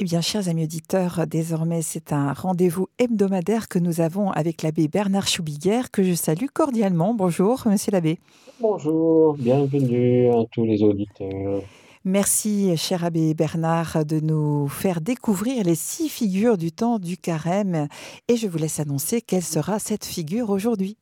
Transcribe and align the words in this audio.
Eh 0.00 0.04
bien, 0.04 0.20
chers 0.20 0.48
amis 0.48 0.64
auditeurs, 0.64 1.24
désormais, 1.28 1.80
c'est 1.80 2.12
un 2.12 2.32
rendez-vous 2.32 2.88
hebdomadaire 2.98 3.68
que 3.68 3.78
nous 3.78 4.00
avons 4.00 4.32
avec 4.32 4.62
l'abbé 4.62 4.88
Bernard 4.88 5.28
Choubiguer, 5.28 5.82
que 5.92 6.02
je 6.02 6.14
salue 6.14 6.48
cordialement. 6.52 7.14
Bonjour, 7.14 7.62
monsieur 7.66 7.92
l'abbé. 7.92 8.18
Bonjour, 8.60 9.34
bienvenue 9.34 10.30
à 10.30 10.46
tous 10.50 10.64
les 10.64 10.82
auditeurs. 10.82 11.62
Merci, 12.04 12.76
cher 12.76 13.04
abbé 13.04 13.34
Bernard, 13.34 14.04
de 14.04 14.18
nous 14.18 14.66
faire 14.66 15.00
découvrir 15.00 15.62
les 15.62 15.76
six 15.76 16.08
figures 16.08 16.58
du 16.58 16.72
temps 16.72 16.98
du 16.98 17.16
carême. 17.16 17.86
Et 18.26 18.36
je 18.36 18.48
vous 18.48 18.58
laisse 18.58 18.80
annoncer 18.80 19.20
quelle 19.20 19.44
sera 19.44 19.78
cette 19.78 20.04
figure 20.04 20.50
aujourd'hui. 20.50 20.96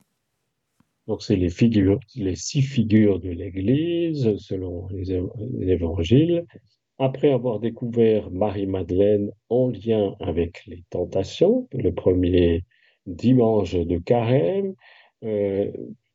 Donc, 1.07 1.23
c'est 1.23 1.37
les 1.37 1.51
figures, 1.51 1.99
les 2.15 2.37
six 2.37 2.61
figures 2.61 3.21
de 3.21 3.31
l'Église 3.31 4.37
selon 4.37 4.87
les 4.91 5.73
évangiles 5.73 6.45
après 7.03 7.33
avoir 7.33 7.59
découvert 7.59 8.31
Marie-Madeleine 8.31 9.33
en 9.49 9.71
lien 9.71 10.15
avec 10.21 10.65
les 10.69 10.85
tentations, 10.89 11.69
le 11.73 11.93
premier 11.93 12.63
dimanche 13.07 13.75
de 13.75 13.99
carême, 13.99 14.77
euh, 15.25 15.73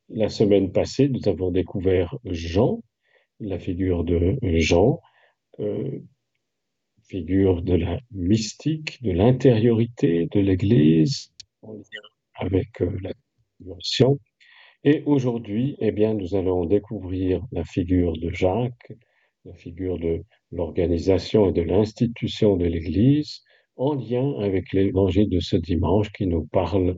la 0.08 0.30
semaine 0.30 0.72
passée, 0.72 1.10
nous 1.10 1.28
avons 1.28 1.50
découvert 1.50 2.16
Jean, 2.24 2.82
la 3.38 3.58
figure 3.58 4.02
de 4.02 4.38
Jean, 4.42 5.02
euh, 5.60 6.00
figure 7.02 7.60
de 7.60 7.74
la 7.74 8.00
mystique, 8.10 9.02
de 9.02 9.10
l'intériorité 9.10 10.26
de 10.32 10.40
l'Église, 10.40 11.34
en 11.60 11.74
lien 11.74 12.08
avec 12.32 12.80
euh, 12.80 12.96
la 13.02 13.12
dimension. 13.60 14.18
Et 14.84 15.02
aujourd'hui, 15.04 15.76
eh 15.80 15.92
bien, 15.92 16.14
nous 16.14 16.34
allons 16.34 16.64
découvrir 16.64 17.42
la 17.52 17.64
figure 17.64 18.16
de 18.16 18.30
Jacques, 18.30 18.94
la 19.44 19.52
figure 19.52 19.98
de 19.98 20.24
l'organisation 20.52 21.48
et 21.48 21.52
de 21.52 21.62
l'institution 21.62 22.56
de 22.56 22.66
l'Église 22.66 23.42
en 23.76 23.94
lien 23.94 24.34
avec 24.40 24.72
l'évangile 24.72 25.28
de 25.28 25.40
ce 25.40 25.56
dimanche 25.56 26.10
qui 26.12 26.26
nous 26.26 26.46
parle 26.46 26.96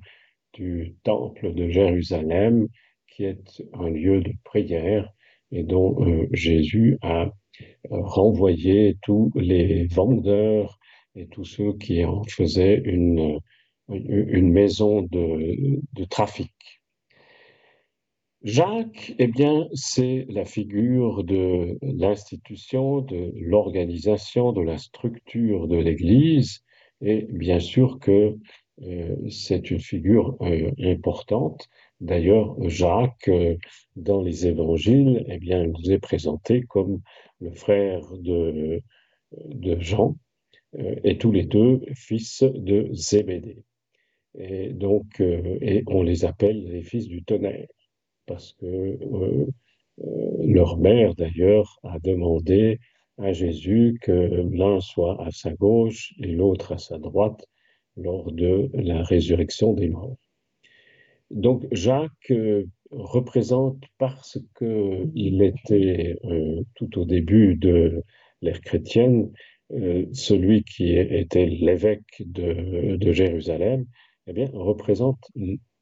du 0.55 0.97
temple 1.05 1.55
de 1.55 1.69
Jérusalem, 1.69 2.69
qui 3.09 3.25
est 3.25 3.63
un 3.75 3.91
lieu 3.91 4.21
de 4.23 4.33
prière 4.45 5.13
et 5.53 5.63
dont 5.63 5.97
euh, 6.05 6.29
Jésus 6.33 6.97
a 7.03 7.25
euh, 7.25 7.29
renvoyé 7.91 8.97
tous 9.03 9.31
les 9.35 9.87
vendeurs 9.87 10.79
et 11.15 11.27
tous 11.27 11.45
ceux 11.45 11.75
qui 11.75 12.05
en 12.05 12.23
faisaient 12.25 12.81
une, 12.85 13.41
maison 13.89 15.03
de 15.03 16.05
trafic. 16.09 16.80
Jacques, 18.43 19.15
eh 19.19 19.27
bien, 19.27 19.69
c'est 19.75 20.25
la 20.31 20.47
figure 20.47 21.25
de 21.25 21.79
l'institution, 21.83 23.03
de 23.03 23.33
l'organisation, 23.37 24.53
de 24.53 24.63
la 24.63 24.79
structure 24.79 25.69
de 25.69 25.77
l'Église, 25.77 26.65
et 27.03 27.27
bien 27.31 27.59
sûr 27.61 27.99
que 27.99 28.39
euh, 28.83 29.17
c'est 29.29 29.71
une 29.71 29.81
figure 29.81 30.39
euh, 30.41 30.71
importante. 30.83 31.69
D'ailleurs, 32.01 32.57
Jacques, 32.67 33.29
euh, 33.29 33.57
dans 33.97 34.23
les 34.23 34.47
évangiles, 34.47 35.23
eh 35.29 35.39
bien, 35.39 35.67
nous 35.67 35.91
est 35.91 35.99
présenté 35.99 36.63
comme 36.63 37.03
le 37.41 37.51
frère 37.51 38.11
de, 38.21 38.81
de 39.49 39.79
Jean, 39.81 40.17
et 41.05 41.19
tous 41.19 41.33
les 41.33 41.45
deux 41.45 41.83
fils 41.95 42.43
de 42.43 42.89
Zébédée. 42.93 43.65
Et 44.39 44.69
donc, 44.69 45.21
et 45.21 45.83
on 45.89 46.03
les 46.03 46.25
appelle 46.25 46.65
les 46.69 46.83
fils 46.83 47.09
du 47.09 47.25
tonnerre 47.25 47.67
parce 48.31 48.53
que 48.61 48.67
euh, 48.67 49.47
euh, 50.05 50.37
leur 50.47 50.79
mère, 50.79 51.17
d'ailleurs, 51.17 51.81
a 51.83 51.99
demandé 51.99 52.79
à 53.19 53.33
Jésus 53.33 53.99
que 54.01 54.13
l'un 54.53 54.79
soit 54.81 55.21
à 55.27 55.33
sa 55.33 55.53
gauche 55.53 56.15
et 56.21 56.29
l'autre 56.29 56.71
à 56.73 56.79
sa 56.79 56.97
droite 56.99 57.45
lors 57.97 58.31
de 58.31 58.71
la 58.73 59.03
résurrection 59.03 59.73
des 59.73 59.89
morts. 59.89 60.17
Donc 61.33 61.67
Jacques 61.73 62.31
euh, 62.31 62.67
représente 62.93 63.83
parce 63.99 64.39
qu'il 64.57 65.43
était 65.43 66.17
tout 66.77 66.99
au 67.01 67.05
début 67.05 67.57
de 67.57 68.05
l'ère 68.43 68.61
chrétienne 68.61 69.31
celui 70.13 70.65
qui 70.65 70.97
était 70.97 71.47
l'évêque 71.47 72.23
de, 72.27 72.97
de, 72.97 73.13
Jérusalem, 73.13 73.87
eh 74.27 74.33
bien, 74.33 74.51
représente 74.53 75.21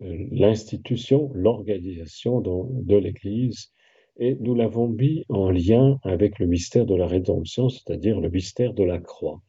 l'institution, 0.01 1.31
l'organisation 1.35 2.41
de 2.41 2.97
l'Église, 2.97 3.73
et 4.19 4.37
nous 4.41 4.55
l'avons 4.55 4.89
mis 4.89 5.25
en 5.29 5.51
lien 5.51 5.99
avec 6.03 6.39
le 6.39 6.47
mystère 6.47 6.87
de 6.87 6.95
la 6.95 7.07
rédemption, 7.07 7.69
c'est-à-dire 7.69 8.21
le 8.21 8.31
mystère 8.31 8.75
de 8.75 8.85
la 8.85 8.99
croix. 8.99 9.41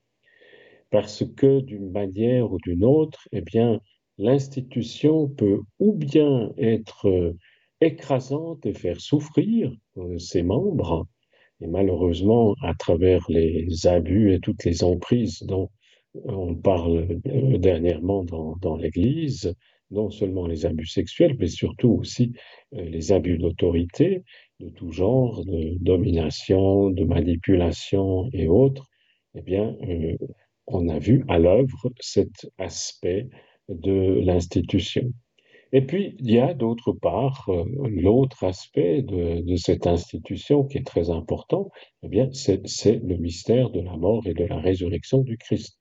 Parce 0.91 1.23
que 1.35 1.61
d'une 1.61 1.91
manière 1.91 2.51
ou 2.51 2.57
d'une 2.59 2.83
autre, 2.83 3.27
eh 3.31 3.41
bien, 3.41 3.79
l'institution 4.17 5.27
peut 5.27 5.61
ou 5.79 5.93
bien 5.93 6.51
être 6.57 7.35
écrasante 7.81 8.65
et 8.65 8.73
faire 8.73 8.99
souffrir 8.99 9.71
euh, 9.97 10.17
ses 10.17 10.43
membres, 10.43 11.07
et 11.61 11.67
malheureusement, 11.67 12.55
à 12.61 12.73
travers 12.73 13.25
les 13.29 13.87
abus 13.87 14.33
et 14.33 14.39
toutes 14.39 14.63
les 14.65 14.83
emprises 14.83 15.43
dont 15.43 15.69
on 16.13 16.55
parle 16.55 17.19
euh, 17.27 17.57
dernièrement 17.57 18.23
dans, 18.23 18.55
dans 18.57 18.75
l'Église, 18.75 19.53
non 19.91 20.09
seulement 20.09 20.47
les 20.47 20.65
abus 20.65 20.87
sexuels, 20.87 21.35
mais 21.39 21.47
surtout 21.47 21.89
aussi 21.89 22.33
euh, 22.73 22.83
les 22.83 23.11
abus 23.11 23.37
d'autorité 23.37 24.23
de 24.59 24.69
tout 24.69 24.91
genre, 24.91 25.43
de 25.45 25.77
domination, 25.79 26.89
de 26.89 27.03
manipulation 27.05 28.29
et 28.33 28.47
autres, 28.47 28.85
eh 29.35 29.41
bien, 29.41 29.75
euh, 29.87 30.17
on 30.67 30.89
a 30.89 30.99
vu 30.99 31.23
à 31.27 31.39
l'œuvre 31.39 31.91
cet 31.99 32.51
aspect 32.57 33.29
de 33.69 34.19
l'institution. 34.21 35.11
Et 35.71 35.81
puis, 35.81 36.15
il 36.19 36.31
y 36.31 36.39
a 36.39 36.53
d'autre 36.53 36.91
part 36.91 37.45
euh, 37.49 37.63
l'autre 37.89 38.43
aspect 38.43 39.01
de, 39.03 39.41
de, 39.41 39.55
cette 39.55 39.87
institution 39.87 40.63
qui 40.63 40.79
est 40.79 40.85
très 40.85 41.09
important, 41.11 41.69
eh 42.03 42.07
bien, 42.07 42.29
c'est 42.33 42.99
le 43.03 43.17
mystère 43.17 43.69
de 43.69 43.79
la 43.79 43.95
mort 43.95 44.25
et 44.25 44.33
de 44.33 44.45
la 44.45 44.59
résurrection 44.59 45.21
du 45.21 45.37
Christ 45.37 45.78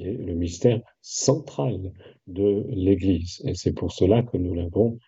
qui 0.00 0.06
est 0.06 0.16
le 0.16 0.34
mystère 0.34 0.80
central 1.02 1.92
de 2.26 2.64
l'Église. 2.70 3.42
Et 3.44 3.54
c'est 3.54 3.74
pour 3.74 3.92
cela 3.92 4.22
que 4.22 4.38
nous 4.38 4.54
l'avons 4.54 4.98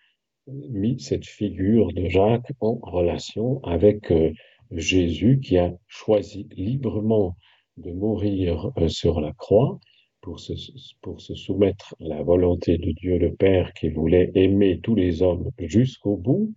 mis 0.47 0.99
cette 0.99 1.25
figure 1.25 1.91
de 1.93 2.07
Jacques 2.09 2.51
en 2.59 2.75
relation 2.75 3.63
avec 3.63 4.11
euh, 4.11 4.31
Jésus 4.69 5.39
qui 5.39 5.57
a 5.57 5.73
choisi 5.87 6.47
librement 6.51 7.35
de 7.77 7.91
mourir 7.91 8.71
euh, 8.77 8.87
sur 8.87 9.19
la 9.19 9.33
croix 9.33 9.79
pour 10.21 10.39
se, 10.39 10.53
pour 11.01 11.21
se 11.21 11.33
soumettre 11.33 11.95
à 11.99 12.09
la 12.09 12.21
volonté 12.21 12.77
de 12.77 12.91
Dieu 12.91 13.17
le 13.17 13.33
Père 13.33 13.73
qui 13.73 13.89
voulait 13.89 14.31
aimer 14.35 14.79
tous 14.83 14.95
les 14.95 15.23
hommes 15.23 15.49
jusqu'au 15.57 16.17
bout 16.17 16.53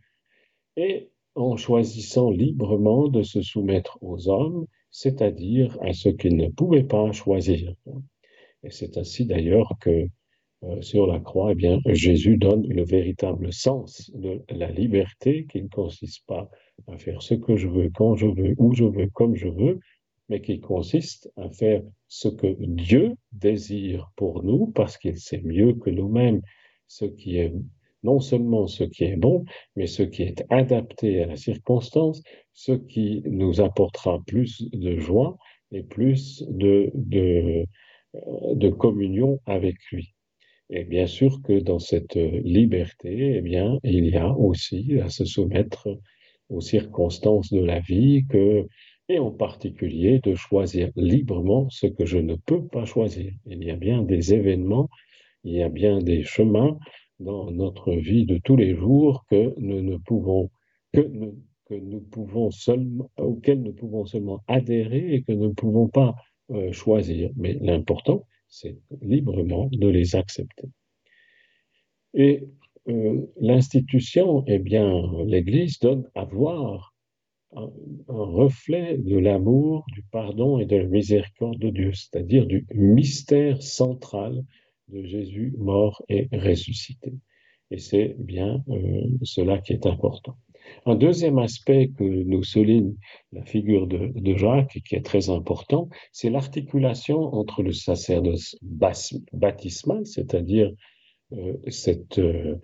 et 0.77 1.11
en 1.37 1.57
choisissant 1.57 2.31
librement 2.31 3.09
de 3.09 3.23
se 3.23 3.41
soumettre 3.41 3.99
aux 4.03 4.29
hommes, 4.29 4.67
c'est-à-dire 4.91 5.79
à 5.81 5.95
ce 5.95 6.11
qu'il 6.11 6.37
ne 6.37 6.49
pouvait 6.49 6.85
pas 6.85 7.13
choisir. 7.13 7.75
Et 8.63 8.71
c'est 8.71 8.97
ainsi 8.97 9.27
d'ailleurs 9.27 9.73
que 9.81 10.09
euh, 10.65 10.81
sur 10.81 11.07
la 11.07 11.21
croix, 11.21 11.53
eh 11.53 11.55
bien, 11.55 11.81
Jésus 11.87 12.39
donne 12.39 12.67
le 12.67 12.85
véritable 12.85 13.53
sens 13.53 14.11
de 14.15 14.43
la 14.49 14.71
liberté 14.71 15.47
qui 15.51 15.63
ne 15.63 15.69
consiste 15.69 16.25
pas 16.27 16.51
à 16.89 16.97
faire 16.99 17.23
ce 17.23 17.35
que 17.35 17.57
je 17.57 17.69
veux, 17.69 17.91
quand 17.95 18.17
je 18.17 18.27
veux, 18.27 18.55
où 18.59 18.75
je 18.75 18.85
veux, 18.85 19.09
comme 19.09 19.37
je 19.37 19.49
veux, 19.49 19.79
mais 20.29 20.41
qui 20.41 20.61
consiste 20.61 21.31
à 21.37 21.51
faire 21.51 21.83
ce 22.09 22.29
que 22.29 22.57
Dieu 22.59 23.15
désire 23.33 24.11
pour 24.17 24.43
nous, 24.43 24.69
parce 24.69 24.97
qu'il 24.97 25.19
sait 25.19 25.43
mieux 25.43 25.75
que 25.75 25.91
nous-mêmes 25.91 26.41
ce 26.89 27.05
qui 27.05 27.39
est 27.39 27.53
non 28.03 28.21
seulement 28.21 28.67
ce 28.67 28.85
qui 28.85 29.05
est 29.05 29.17
bon, 29.17 29.45
mais 29.75 29.87
ce 29.87 30.03
qui 30.03 30.23
est 30.23 30.45
adapté 30.51 31.23
à 31.23 31.27
la 31.27 31.37
circonstance, 31.37 32.23
ce 32.53 32.73
qui 32.73 33.23
nous 33.27 33.61
apportera 33.61 34.23
plus 34.27 34.69
de 34.73 34.97
joie 34.97 35.37
et 35.73 35.83
plus 35.83 36.45
de, 36.49 36.91
de, 36.95 37.67
de 38.15 38.69
communion 38.69 39.41
avec 39.47 39.77
lui. 39.93 40.15
Et 40.71 40.85
bien 40.85 41.07
sûr 41.07 41.41
que 41.43 41.61
dans 41.61 41.79
cette 41.79 42.17
liberté, 42.17 43.37
eh 43.37 43.41
bien, 43.41 43.79
il 43.85 44.07
y 44.07 44.17
a 44.17 44.33
aussi 44.33 44.99
à 45.01 45.09
se 45.09 45.25
soumettre 45.25 45.89
aux 46.49 46.61
circonstances 46.61 47.53
de 47.53 47.61
la 47.61 47.81
vie 47.81 48.25
que, 48.29 48.67
et 49.09 49.19
en 49.19 49.31
particulier 49.31 50.21
de 50.21 50.35
choisir 50.35 50.91
librement 50.97 51.69
ce 51.71 51.87
que 51.87 52.05
je 52.05 52.19
ne 52.19 52.35
peux 52.35 52.67
pas 52.67 52.85
choisir. 52.85 53.33
Il 53.47 53.63
y 53.63 53.71
a 53.71 53.77
bien 53.77 54.03
des 54.03 54.35
événements, 54.35 54.89
il 55.45 55.55
y 55.55 55.63
a 55.63 55.69
bien 55.69 55.99
des 55.99 56.25
chemins 56.25 56.77
dans 57.21 57.51
notre 57.51 57.93
vie 57.93 58.27
de 58.27 58.39
tous 58.39 58.57
les 58.57 58.75
jours 58.75 59.25
que 59.31 59.55
nous 59.59 59.83
ne 59.83 59.97
pouvons 59.97 60.51
que 60.93 61.01
que 61.69 61.75
nous 61.75 62.01
pouvons 62.01 62.49
auxquels 63.19 63.61
nous 63.61 63.73
pouvons 63.73 64.07
seulement 64.07 64.41
adhérer 64.47 65.15
et 65.15 65.23
que 65.23 65.33
nous 65.33 65.49
ne 65.49 65.53
pouvons 65.53 65.89
pas 65.89 66.15
euh, 66.51 66.73
choisir. 66.73 67.31
Mais 67.37 67.55
l'important, 67.61 68.27
c'est 68.49 68.79
librement 69.03 69.69
de 69.73 69.89
les 69.89 70.17
accepter. 70.17 70.69
Et 72.15 72.49
euh, 72.89 73.27
l'institution, 73.41 74.45
eh 74.47 74.59
bien, 74.59 75.03
l'Église 75.27 75.79
donne 75.81 76.09
à 76.15 76.25
voir 76.25 76.95
un, 77.55 77.71
reflet 78.09 78.99
de 78.99 79.19
l'amour, 79.19 79.85
du 79.93 80.03
pardon 80.11 80.59
et 80.59 80.67
de 80.67 80.77
la 80.77 80.87
miséricorde 80.87 81.59
de 81.59 81.71
Dieu, 81.71 81.93
c'est-à-dire 81.93 82.47
du 82.47 82.67
mystère 82.75 83.63
central 83.63 84.45
de 84.89 85.03
Jésus 85.05 85.55
mort 85.59 86.03
et 86.09 86.29
ressuscité. 86.33 87.13
Et 87.71 87.79
c'est 87.79 88.15
bien 88.19 88.63
euh, 88.69 89.01
cela 89.23 89.59
qui 89.59 89.73
est 89.73 89.87
important. 89.87 90.37
Un 90.85 90.95
deuxième 90.95 91.39
aspect 91.39 91.91
que 91.97 92.05
nous 92.05 92.43
souligne 92.45 92.95
la 93.33 93.45
figure 93.45 93.87
de, 93.87 94.37
Jacques, 94.37 94.77
et 94.77 94.81
qui 94.81 94.95
est 94.95 95.05
très 95.05 95.31
important, 95.31 95.89
c'est 96.13 96.31
l'articulation 96.31 97.19
entre 97.35 97.63
le 97.63 97.73
sacerdoce 97.73 98.57
baptismal, 98.63 100.07
c'est-à-dire 100.07 100.71
euh, 101.33 101.55
euh, 102.19 102.55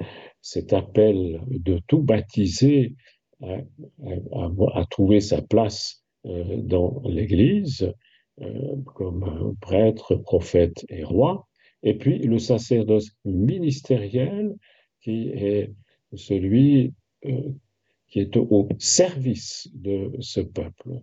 cet 0.40 0.72
appel 0.72 1.42
de 1.48 1.80
tout 1.88 2.00
baptiser 2.00 2.94
à, 3.42 4.84
trouver 4.88 5.20
sa 5.20 5.42
place 5.42 6.04
euh, 6.26 6.58
dans 6.58 7.02
l'Église 7.04 7.92
comme 8.94 9.56
prêtre, 9.60 10.14
prophète 10.14 10.86
et 10.88 11.04
roi, 11.04 11.46
et 11.82 11.94
puis 11.94 12.18
le 12.18 12.38
sacerdoce 12.38 13.10
ministériel 13.24 14.54
qui 15.00 15.28
est 15.28 15.70
celui 16.14 16.94
qui 18.12 18.20
est 18.20 18.36
au 18.36 18.68
service 18.78 19.70
de 19.72 20.12
ce 20.20 20.40
peuple. 20.40 21.00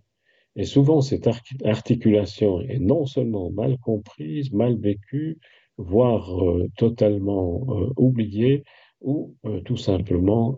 Et 0.54 0.64
souvent, 0.64 1.00
cette 1.00 1.28
articulation 1.64 2.60
est 2.60 2.78
non 2.78 3.04
seulement 3.04 3.50
mal 3.50 3.78
comprise, 3.78 4.52
mal 4.52 4.78
vécue, 4.78 5.38
voire 5.76 6.40
euh, 6.40 6.70
totalement 6.76 7.66
euh, 7.68 7.92
oubliée, 7.96 8.62
ou 9.00 9.34
euh, 9.44 9.60
tout 9.62 9.76
simplement 9.76 10.56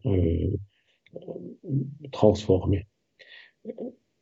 transformée. 2.10 2.86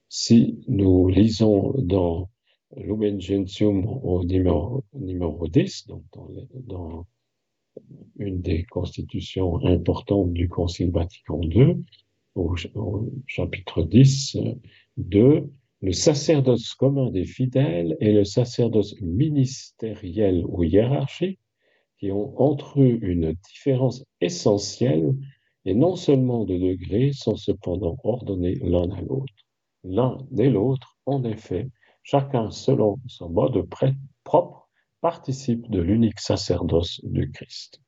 Si 0.08 0.60
nous 0.68 1.08
lisons 1.08 1.74
dans 1.78 2.30
Lumen 2.76 3.20
Gentium 3.20 3.86
au 3.86 4.22
numéro, 4.24 4.84
numéro 4.92 5.48
10, 5.48 5.88
donc 5.88 6.04
dans, 6.12 6.28
dans, 6.54 7.06
une 8.18 8.40
des 8.40 8.64
constitutions 8.64 9.64
importantes 9.64 10.32
du 10.32 10.48
Concile 10.48 10.90
Vatican 10.90 11.40
II, 11.42 11.76
au, 12.34 12.54
chapitre 13.26 13.82
10 13.82 14.36
de 14.96 15.50
le 15.82 15.92
sacerdoce 15.92 16.74
commun 16.74 17.10
des 17.10 17.24
fidèles 17.24 17.96
et 18.00 18.12
le 18.12 18.24
sacerdoce 18.24 18.94
ministériel 19.00 20.44
ou 20.46 20.62
hiérarchique 20.62 21.40
qui 21.98 22.12
ont 22.12 22.38
entre 22.40 22.80
eux 22.80 22.98
une 23.02 23.32
différence 23.32 24.04
essentielle 24.20 25.14
et 25.64 25.74
non 25.74 25.96
seulement 25.96 26.44
de 26.44 26.56
degrés 26.56 27.12
sont 27.12 27.36
cependant 27.36 27.96
ordonnés 28.04 28.56
l'un 28.62 28.90
à 28.90 29.00
l'autre. 29.00 29.34
L'un 29.84 30.18
et 30.38 30.48
l'autre, 30.48 30.96
en 31.06 31.24
effet, 31.24 31.68
chacun 32.02 32.50
selon 32.50 32.98
son 33.06 33.30
mode 33.30 33.66
propre, 34.24 34.68
participe 35.00 35.70
de 35.70 35.80
l'unique 35.80 36.20
sacerdoce 36.20 37.00
du 37.04 37.30
Christ. 37.30 37.80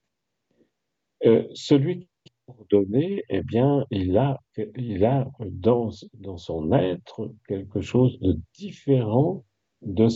Euh, 1.24 1.46
celui 1.54 2.08
ordonné, 2.46 3.22
eh 3.28 3.42
bien, 3.42 3.86
il 3.90 4.16
a, 4.16 4.40
il 4.76 5.04
a 5.04 5.30
dans, 5.40 5.90
dans 6.14 6.36
son 6.36 6.72
être 6.72 7.32
quelque 7.48 7.80
chose 7.80 8.18
de 8.20 8.38
différent 8.54 9.44
de, 9.82 10.06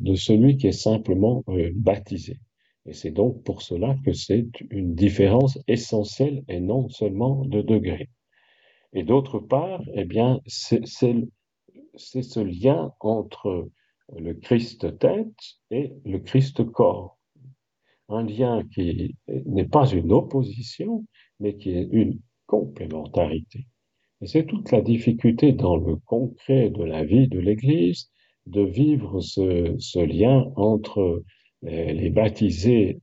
de 0.00 0.14
celui 0.14 0.56
qui 0.56 0.68
est 0.68 0.72
simplement 0.72 1.42
euh, 1.48 1.70
baptisé. 1.74 2.38
Et 2.86 2.92
c'est 2.92 3.10
donc 3.10 3.42
pour 3.44 3.62
cela 3.62 3.96
que 4.04 4.12
c'est 4.12 4.46
une 4.70 4.94
différence 4.94 5.58
essentielle 5.68 6.44
et 6.48 6.60
non 6.60 6.88
seulement 6.88 7.44
de 7.46 7.62
degré. 7.62 8.10
Et 8.92 9.02
d'autre 9.02 9.38
part, 9.38 9.82
eh 9.94 10.04
bien, 10.04 10.40
c'est 10.46 10.86
ce 10.86 12.40
lien 12.40 12.92
entre 13.00 13.70
le 14.16 14.34
Christ 14.34 14.98
tête 14.98 15.34
et 15.70 15.92
le 16.04 16.18
Christ 16.18 16.64
corps. 16.64 17.18
Un 18.08 18.22
lien 18.24 18.62
qui 18.74 19.16
n'est 19.28 19.66
pas 19.66 19.86
une 19.86 20.12
opposition, 20.12 21.06
mais 21.44 21.56
qui 21.56 21.70
est 21.72 21.88
une 21.92 22.20
complémentarité. 22.46 23.66
Et 24.22 24.26
c'est 24.26 24.46
toute 24.46 24.72
la 24.72 24.80
difficulté 24.80 25.52
dans 25.52 25.76
le 25.76 25.96
concret 25.96 26.70
de 26.70 26.82
la 26.82 27.04
vie 27.04 27.28
de 27.28 27.38
l'Église 27.38 28.10
de 28.46 28.62
vivre 28.62 29.20
ce, 29.20 30.04
lien 30.04 30.50
entre 30.56 31.22
euh, 31.64 31.92
les, 31.92 32.08
baptisés 32.10 33.00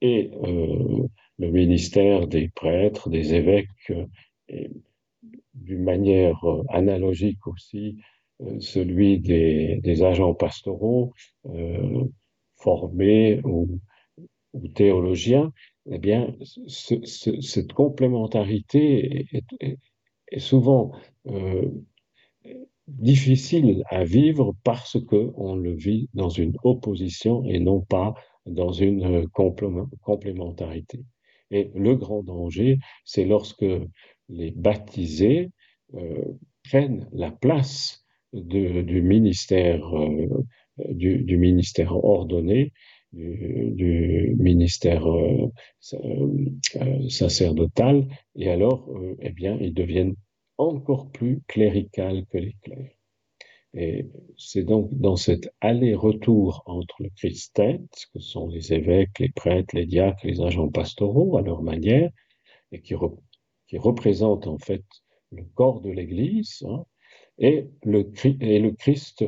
et 0.00 0.30
euh, 0.44 1.08
le 1.38 1.50
ministère 1.50 2.28
des 2.28 2.48
prêtres, 2.48 3.10
des 3.10 3.34
évêques, 3.34 3.92
et 4.48 4.70
d'une 5.54 5.82
manière 5.82 6.40
analogique 6.68 7.44
aussi 7.48 7.98
euh, 8.42 8.60
celui 8.60 9.18
des, 9.18 10.02
agents 10.02 10.34
pastoraux 10.34 11.12
formés 12.56 13.40
ou 13.44 13.80
théologiens, 14.74 15.52
eh 15.90 15.98
bien, 15.98 16.34
cette 16.68 17.72
complémentarité 17.72 19.26
est, 19.60 20.38
souvent 20.38 20.92
euh, 21.26 21.68
difficile 22.88 23.82
à 23.90 24.04
vivre 24.04 24.54
parce 24.64 24.98
qu'on 25.04 25.56
le 25.56 25.74
vit 25.74 26.08
dans 26.14 26.30
une 26.30 26.54
opposition 26.62 27.44
et 27.44 27.58
non 27.58 27.80
pas 27.80 28.14
dans 28.46 28.72
une 28.72 29.28
complémentarité. 29.28 31.04
Et 31.50 31.70
le 31.74 31.96
grand 31.96 32.22
danger, 32.22 32.78
c'est 33.04 33.24
lorsque 33.24 33.66
les 34.28 34.50
baptisés 34.52 35.50
euh, 35.94 36.24
prennent 36.64 37.08
la 37.12 37.30
place 37.30 38.04
euh, 38.34 38.82
du, 38.82 39.02
ministère 39.02 39.82
ordonné 42.04 42.72
du, 43.12 44.34
ministère 44.38 45.06
euh, 45.06 45.50
euh, 45.94 47.08
sacerdotal, 47.08 48.06
et 48.36 48.50
alors, 48.50 48.88
euh, 48.90 49.16
eh 49.20 49.30
bien, 49.30 49.56
ils 49.60 49.74
deviennent 49.74 50.16
encore 50.58 51.10
plus 51.10 51.42
cléricales 51.46 52.24
que 52.26 52.38
les 52.38 52.56
clercs. 52.62 52.96
Et 53.74 54.06
c'est 54.36 54.64
donc 54.64 54.90
dans 54.92 55.16
cet 55.16 55.50
aller-retour 55.60 56.62
entre 56.66 57.02
le 57.02 57.10
Christ 57.16 57.54
tête, 57.54 58.06
que 58.12 58.20
sont 58.20 58.48
les 58.48 58.74
évêques, 58.74 59.18
les 59.18 59.30
prêtres, 59.30 59.74
les 59.74 59.86
diacres, 59.86 60.26
les 60.26 60.42
agents 60.42 60.68
pastoraux 60.68 61.38
à 61.38 61.42
leur 61.42 61.62
manière, 61.62 62.10
et 62.70 62.80
qui, 62.82 62.94
qui 63.66 63.78
représentent 63.78 64.46
en 64.46 64.58
fait 64.58 64.84
le 65.30 65.44
corps 65.54 65.80
de 65.80 65.90
l'Église, 65.90 66.62
hein, 66.68 66.84
et, 67.38 67.66
le, 67.82 68.10
et 68.40 68.58
le 68.58 68.72
Christ 68.72 69.24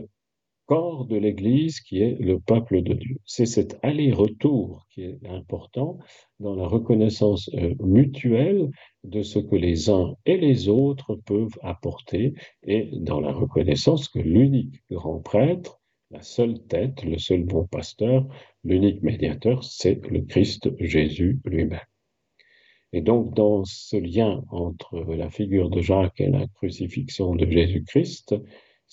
corps 0.67 1.07
de 1.07 1.17
l'Église 1.17 1.81
qui 1.81 2.03
est 2.03 2.17
le 2.21 2.41
peuple 2.41 2.83
de 2.83 2.95
Dieu. 2.95 3.17
C'est 3.25 3.47
cet 3.47 3.79
aller-retour 3.83 4.87
qui 4.91 5.03
est 5.03 5.19
important 5.29 5.99
dans 6.41 6.55
la 6.55 6.67
reconnaissance 6.67 7.51
euh, 7.55 7.75
mutuelle 7.81 8.71
de 9.03 9.23
ce 9.23 9.39
que 9.39 9.57
les 9.57 9.91
uns 9.91 10.15
et 10.27 10.37
les 10.37 10.69
autres 10.69 11.17
peuvent 11.17 11.59
apporter 11.63 12.35
et 12.63 12.89
dans 12.93 13.21
la 13.21 13.33
reconnaissance 13.33 14.09
que 14.09 14.19
l'unique 14.19 14.83
grand 14.91 15.21
prêtre, 15.21 15.81
la 16.11 16.23
seule 16.23 16.61
tête, 16.67 17.05
le 17.05 17.19
seul 17.19 17.45
bon 17.45 17.67
pasteur, 17.67 18.27
l'unique 18.63 19.03
médiateur, 19.03 19.65
c'est 19.65 20.07
le 20.11 20.23
Christ 20.23 20.71
Jésus 20.79 21.41
lui-même. 21.45 21.81
Et 22.93 23.01
donc, 23.01 23.35
dans 23.35 23.65
ce 23.65 23.97
lien 23.97 24.45
entre 24.51 25.01
la 25.15 25.29
figure 25.29 25.69
de 25.69 25.81
Jacques 25.81 26.21
et 26.21 26.29
la 26.29 26.47
crucifixion 26.47 27.35
de 27.35 27.45
Jésus-Christ, 27.51 28.37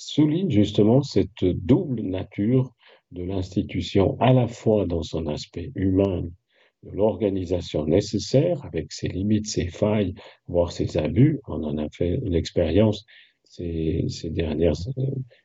souligne 0.05 0.49
justement 0.49 1.01
cette 1.01 1.43
double 1.43 2.01
nature 2.01 2.73
de 3.11 3.23
l'institution, 3.23 4.17
à 4.19 4.33
la 4.33 4.47
fois 4.47 4.85
dans 4.85 5.03
son 5.03 5.27
aspect 5.27 5.71
humain, 5.75 6.23
de 6.83 6.91
l'organisation 6.91 7.85
nécessaire, 7.85 8.65
avec 8.65 8.91
ses 8.91 9.07
limites, 9.07 9.47
ses 9.47 9.67
failles, 9.67 10.15
voire 10.47 10.71
ses 10.71 10.97
abus. 10.97 11.39
On 11.47 11.63
en 11.63 11.77
a 11.77 11.87
fait 11.89 12.19
l'expérience 12.23 13.05
ces, 13.51 14.29
dernières 14.29 14.79
euh, 14.97 15.01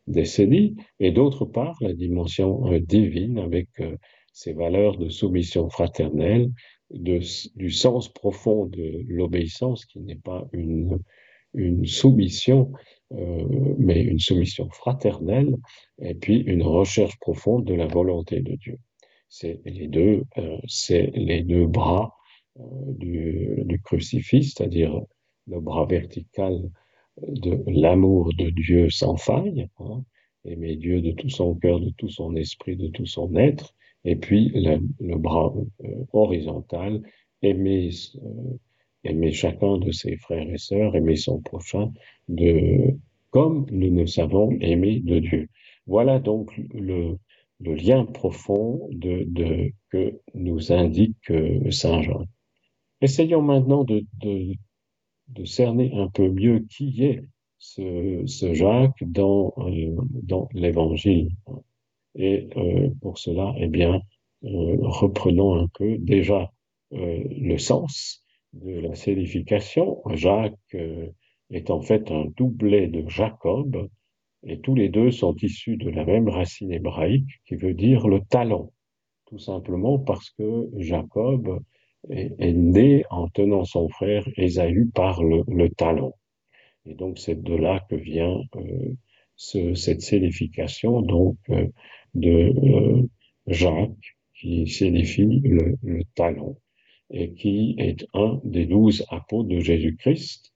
décennies, 0.06 0.76
et 1.00 1.10
d'autre 1.10 1.44
part, 1.44 1.76
la 1.80 1.92
dimension 1.92 2.72
euh, 2.72 2.78
divine, 2.78 3.38
avec 3.38 3.68
euh, 3.80 3.96
ses 4.32 4.52
valeurs 4.52 4.96
de 4.96 5.08
soumission 5.08 5.68
fraternelle, 5.68 6.50
de, 6.90 7.20
du 7.56 7.70
sens 7.70 8.08
profond 8.12 8.66
de 8.66 9.02
l'obéissance, 9.08 9.84
qui 9.86 10.00
n'est 10.00 10.14
pas 10.14 10.46
une, 10.52 11.00
soumission 11.84 12.70
mais 13.10 14.02
une 14.02 14.18
soumission 14.18 14.68
fraternelle 14.70 15.56
et 16.00 16.14
puis 16.14 16.38
une 16.40 16.62
recherche 16.62 17.18
profonde 17.18 17.64
de 17.64 17.75
la 17.75 17.86
volonté 17.86 18.40
de 18.40 18.54
Dieu. 18.56 18.78
C'est 19.28 19.60
les 19.64 19.88
deux, 19.88 20.25
euh, 20.38 20.58
c'est 20.66 21.10
les 21.14 21.42
deux 21.42 21.66
bras 21.66 22.14
euh, 22.58 22.62
du, 22.98 23.80
crucifix, 23.84 24.54
c'est-à-dire 24.54 25.00
le 25.46 25.60
bras 25.60 25.86
vertical 25.86 26.70
de 27.22 27.62
l'amour 27.66 28.32
de 28.34 28.50
Dieu 28.50 28.90
sans 28.90 29.16
faille, 29.16 29.68
hein, 29.78 30.04
aimer 30.44 30.76
Dieu 30.76 31.00
de 31.00 31.12
tout 31.12 31.30
son 31.30 31.54
cœur, 31.54 31.80
de 31.80 31.90
tout 31.90 32.08
son 32.08 32.34
esprit, 32.36 32.76
de 32.76 32.88
tout 32.88 33.06
son 33.06 33.34
être, 33.36 33.75
et 34.04 34.16
puis 34.16 34.50
le, 34.54 34.80
le 35.00 35.16
bras 35.16 35.52
horizontal, 36.12 37.02
aimer 37.42 37.90
aimer 39.06 39.32
chacun 39.32 39.78
de 39.78 39.90
ses 39.92 40.16
frères 40.16 40.48
et 40.50 40.58
sœurs, 40.58 40.96
aimer 40.96 41.16
son 41.16 41.40
prochain, 41.40 41.92
de, 42.28 42.97
comme 43.30 43.66
nous 43.71 43.90
nous 43.90 44.06
savons 44.06 44.50
aimés 44.61 45.00
de 45.00 45.18
Dieu. 45.18 45.49
Voilà 45.87 46.18
donc 46.18 46.56
le, 46.75 47.18
le 47.61 47.75
lien 47.75 48.04
profond 48.04 48.88
de, 48.92 49.25
de, 49.26 49.73
que 49.90 50.21
nous 50.35 50.73
indique 50.73 51.30
euh, 51.30 51.71
Saint 51.71 52.02
Jean. 52.02 52.26
Essayons 53.00 53.42
maintenant 53.42 53.85
de, 53.85 54.04
de, 54.21 54.54
cerner 55.45 55.92
un 55.95 56.09
peu 56.09 56.28
mieux 56.30 56.61
qui 56.71 57.04
est 57.04 57.23
ce, 57.59 58.23
ce 58.26 58.54
Jacques 58.54 59.02
dans, 59.04 59.52
euh, 59.59 59.97
dans 60.23 60.49
l'Évangile. 60.52 61.30
Et 62.14 62.49
euh, 62.56 62.90
pour 63.02 63.18
cela, 63.18 63.54
eh 63.59 63.68
bien, 63.68 64.00
reprenons 64.42 65.54
un 65.61 65.68
peu 65.75 65.99
déjà 65.99 66.52
le 66.92 67.59
sens 67.59 68.25
de 68.52 68.71
la 68.80 68.95
sédification. 68.95 70.00
Jacques 70.14 70.76
est 71.50 71.70
en 71.70 71.80
fait 71.80 72.10
un 72.10 72.26
doublet 72.36 72.88
de 72.88 73.08
Jacob, 73.08 73.88
et 74.44 74.60
tous 74.60 74.74
les 74.74 74.88
deux 74.88 75.10
sont 75.10 75.34
issus 75.36 75.76
de 75.76 75.90
la 75.90 76.04
même 76.04 76.28
racine 76.28 76.72
hébraïque 76.72 77.40
qui 77.46 77.56
veut 77.56 77.74
dire 77.74 78.06
le 78.06 78.20
talon, 78.20 78.72
tout 79.26 79.38
simplement 79.38 79.98
parce 79.98 80.30
que 80.30 80.68
Jacob 80.76 81.60
est, 82.10 82.52
né 82.52 83.04
en 83.10 83.28
tenant 83.28 83.64
son 83.64 83.88
frère 83.88 84.26
Ésaü 84.36 84.86
par 84.94 85.22
le, 85.24 85.42
le 85.48 85.68
talon. 85.70 86.12
Et 86.84 86.94
donc 86.94 87.18
c'est 87.18 87.42
de 87.42 87.54
là 87.54 87.84
que 87.90 87.96
vient 87.96 88.40
euh, 88.56 88.94
ce, 89.34 89.74
cette 89.74 90.02
sédification 90.02 91.02
donc 91.02 91.36
euh, 91.50 91.66
de 92.14 92.30
euh, 92.30 93.02
Jacques 93.46 94.16
qui 94.34 94.68
signifie 94.68 95.40
le, 95.44 95.76
le, 95.82 96.04
talon 96.14 96.56
et 97.10 97.32
qui 97.32 97.74
est 97.78 98.06
un 98.14 98.40
des 98.44 98.66
douze 98.66 99.04
apôtres 99.10 99.48
de 99.48 99.60
Jésus-Christ 99.60 100.52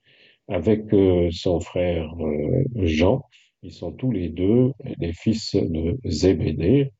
avec 0.50 0.92
euh, 0.92 1.30
son 1.30 1.60
frère 1.60 2.12
euh, 2.20 2.64
Jean. 2.74 3.22
Ils 3.62 3.72
sont 3.72 3.92
tous 3.92 4.10
les 4.10 4.28
deux 4.28 4.72
les 4.98 5.12
fils 5.12 5.54
de 5.54 5.98
Zébédée 6.04 6.92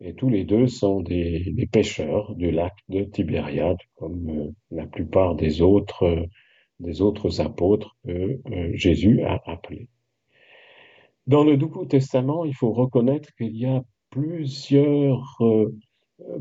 et 0.00 0.14
tous 0.14 0.28
les 0.28 0.44
deux 0.44 0.66
sont 0.66 1.00
des, 1.00 1.52
des 1.52 1.66
pêcheurs 1.66 2.34
du 2.34 2.50
lac 2.50 2.74
de 2.88 3.04
Tibériade 3.04 3.78
comme 3.94 4.28
euh, 4.28 4.50
la 4.70 4.86
plupart 4.86 5.34
des 5.34 5.62
autres 5.62 6.26
des 6.80 7.00
apôtres 7.38 7.96
que 8.04 8.40
Jésus 8.74 9.22
a 9.22 9.40
appelés. 9.46 9.86
Dans 11.28 11.44
le 11.44 11.54
Nouveau 11.54 11.84
Testament, 11.84 12.44
il 12.44 12.56
faut 12.56 12.72
reconnaître 12.72 13.32
qu'il 13.36 13.56
y 13.56 13.66
a 13.66 13.84
plusieurs, 14.10 15.38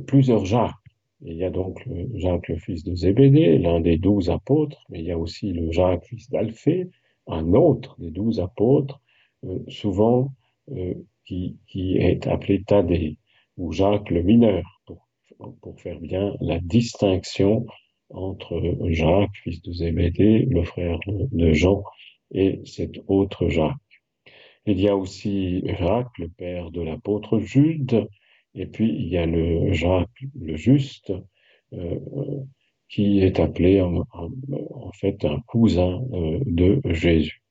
plusieurs. 0.08 0.81
Il 1.24 1.36
y 1.36 1.44
a 1.44 1.50
donc 1.51 1.88
Jacques, 2.16 2.48
le 2.48 2.58
fils 2.58 2.84
de 2.84 2.96
Zébédée, 2.96 3.58
l'un 3.60 3.80
des 3.80 3.98
douze 3.98 4.30
apôtres, 4.30 4.86
mais 4.90 5.00
il 5.00 5.06
y 5.06 5.12
a 5.12 5.18
aussi 5.18 5.54
le 5.54 5.72
Jacques, 5.72 6.06
fils 6.06 6.30
d'Alphée, 6.30 6.90
un 7.28 7.54
autre 7.54 7.96
des 8.00 8.10
douze 8.10 8.40
apôtres, 8.40 9.00
euh, 9.44 9.60
souvent 9.68 10.30
euh, 10.72 10.96
qui, 11.25 11.58
qui, 11.68 11.98
est 11.98 12.25
appelé 12.28 12.63
Thaddée, 12.63 13.18
ou 13.58 13.72
Jacques 13.72 14.10
le 14.10 14.24
mineur, 14.24 14.82
pour, 14.86 15.08
pour 15.62 15.80
faire 15.80 16.00
bien 16.00 16.36
la 16.42 16.60
distinction 16.60 17.66
entre 18.10 18.60
Jacques, 18.90 19.36
fils 19.44 19.62
de 19.62 19.72
Zébédée, 19.72 20.48
le 20.50 20.63
frère 20.63 21.00
de 21.08 21.54
Jean, 21.54 21.84
et 22.32 22.62
cet 22.66 22.98
autre 23.08 23.48
Jacques. 23.48 23.75
Il 24.66 24.80
y 24.80 24.88
a 24.88 24.96
aussi 24.96 25.63
Jacques, 25.66 26.18
le 26.18 26.30
père 26.30 26.72
de 26.72 26.82
l'apôtre 26.82 27.40
Jude, 27.40 28.08
et 28.55 28.65
puis 28.65 28.89
il 28.89 29.08
y 29.08 29.17
a 29.17 29.25
le 29.25 29.72
Jacques 29.74 30.24
le 30.39 30.55
Juste, 30.55 31.13
euh, 31.74 32.00
qui 32.91 33.22
est 33.22 33.39
appelé 33.39 33.81
en, 33.81 34.03
fait 34.93 35.24
un 35.25 35.39
cousin 35.48 36.01
euh, 36.13 36.39
de 36.46 36.81
Jésus. 36.93 37.41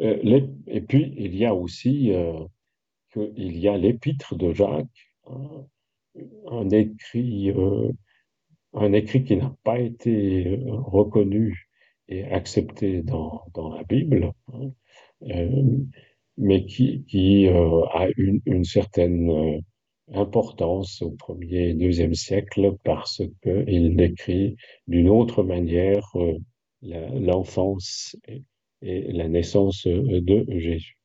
Euh, 0.00 0.46
et 0.66 0.80
puis 0.80 1.12
il 1.16 1.36
y 1.36 1.44
a 1.44 1.54
aussi 1.54 2.12
euh, 2.12 2.32
que, 3.10 3.32
il 3.36 3.58
y 3.58 3.68
a 3.68 3.76
l'épître 3.76 4.34
de 4.36 4.52
Jacques, 4.54 5.12
un, 5.26 5.66
un 6.50 6.70
écrit, 6.70 7.52
un 8.72 8.92
écrit 8.94 9.24
qui 9.24 9.36
n'a 9.36 9.54
pas 9.62 9.78
été 9.78 10.58
reconnu 10.68 11.68
et 12.08 12.24
accepté 12.24 13.02
dans, 13.02 13.42
dans 13.54 13.68
la 13.74 13.84
Bible. 13.84 14.32
Hein 14.52 14.70
mais 16.38 16.64
qui, 16.64 17.04
qui 17.04 17.46
a 17.48 18.08
une, 18.16 18.64
certaine 18.64 19.62
importance 20.14 21.02
au 21.02 21.10
premier 21.10 21.68
et 21.68 21.74
deuxième 21.74 22.14
siècle 22.14 22.76
parce 22.84 23.22
qu'il 23.42 23.96
décrit 23.96 24.56
d'une 24.86 25.08
autre 25.08 25.42
manière 25.42 26.08
l'enfance 26.82 28.16
et, 28.82 29.12
la 29.12 29.28
naissance 29.28 29.86
de 29.86 30.46
Jésus. 30.58 30.96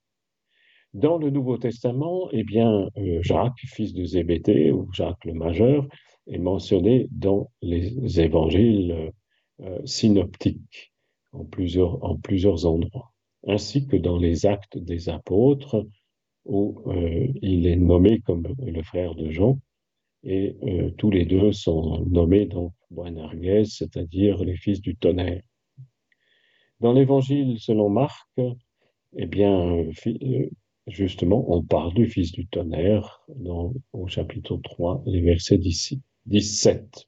Dans 0.94 1.18
le 1.18 1.30
Nouveau 1.30 1.58
Testament, 1.58 2.30
eh 2.32 2.44
bien, 2.44 2.90
Jacques, 3.20 3.60
fils 3.66 3.94
de 3.94 4.06
Zébédée, 4.06 4.72
ou 4.72 4.90
Jacques 4.94 5.26
le 5.26 5.34
Majeur, 5.34 5.86
est 6.28 6.38
mentionné 6.38 7.08
dans 7.12 7.52
les 7.62 8.20
évangiles 8.22 9.12
synoptiques 9.84 10.94
en 11.34 11.44
plusieurs, 11.44 12.02
en 12.04 12.16
plusieurs 12.18 12.66
endroits 12.66 13.12
ainsi 13.48 13.86
que 13.88 13.98
dans 13.98 14.18
les 14.18 14.46
actes 14.46 14.78
des 14.78 15.10
apôtres, 15.10 15.86
où 16.46 16.82
euh, 16.88 17.28
il 17.42 17.68
est 17.68 17.76
nommé 17.76 18.22
comme 18.22 18.48
le 18.60 18.84
frère 18.84 19.16
de 19.16 19.30
Jean, 19.30 19.60
et 20.24 20.56
euh, 20.64 20.92
tous 20.98 21.12
les 21.12 21.26
deux 21.26 21.52
sont 21.52 22.04
nommés 22.06 22.46
donc 22.46 22.74
Boanerges, 22.90 23.68
c'est-à-dire 23.68 24.44
les 24.44 24.56
fils 24.56 24.82
du 24.82 24.96
tonnerre. 24.96 25.44
Dans 26.80 26.94
l'évangile 26.94 27.60
selon 27.60 27.90
Marc, 27.90 28.28
eh 29.18 29.26
bien, 29.28 29.86
justement, 30.88 31.46
on 31.52 31.64
parle 31.64 31.94
du 31.94 32.08
fils 32.08 32.32
du 32.32 32.48
tonnerre 32.48 33.22
dans, 33.30 33.74
au 33.94 34.08
chapitre 34.08 34.58
3, 34.58 35.04
les 35.06 35.22
versets 35.22 35.60
17. 36.26 37.08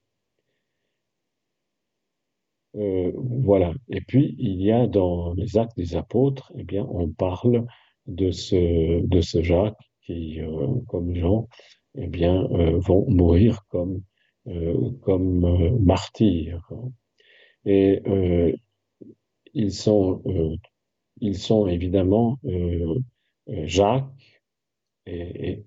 Euh, 2.75 3.12
voilà. 3.15 3.74
Et 3.89 4.01
puis, 4.01 4.36
il 4.38 4.62
y 4.62 4.72
a 4.72 4.88
dans 4.88 5.34
les 5.34 5.58
actes 5.58 5.77
des 5.77 5.96
apôtres, 5.96 6.51
eh 6.58 6.63
bien, 6.63 6.86
on 6.89 7.10
parle 7.10 7.65
de 8.08 8.32
ce, 8.32 9.02
de 9.06 9.22
ce 9.22 9.42
Jacques 9.42 9.76
qui, 10.08 10.40
euh, 10.42 10.68
comme 10.88 11.14
Jean, 11.16 11.48
eh 11.96 12.08
bien, 12.08 12.44
euh, 12.52 12.80
vont 12.80 13.06
mourir 13.10 13.66
comme, 13.70 14.02
euh, 14.48 14.92
comme 15.02 15.78
martyrs. 15.84 16.72
Et 17.66 18.02
ils 19.54 19.74
sont, 19.74 20.24
ils 21.20 21.38
sont 21.38 21.68
évidemment 21.68 22.40
Jacques 23.48 24.08
et, 25.06 25.66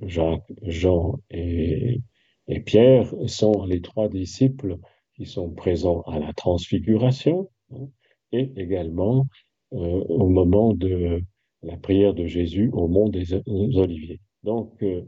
Jacques, 0.00 0.52
Jean 0.62 1.18
et, 1.30 2.00
et 2.46 2.60
Pierre 2.60 3.12
sont 3.26 3.64
les 3.64 3.80
trois 3.80 4.08
disciples 4.08 4.76
qui 5.16 5.26
sont 5.26 5.50
présents 5.50 6.02
à 6.02 6.20
la 6.20 6.32
transfiguration 6.34 7.50
hein, 7.72 7.88
et 8.30 8.52
également 8.56 9.26
au 9.72 10.28
moment 10.28 10.72
de 10.72 11.20
la 11.64 11.76
prière 11.76 12.14
de 12.14 12.26
Jésus 12.26 12.70
au 12.72 12.88
mont 12.88 13.08
des 13.08 13.34
Oliviers. 13.46 14.20
Donc, 14.42 14.82
euh, 14.82 15.02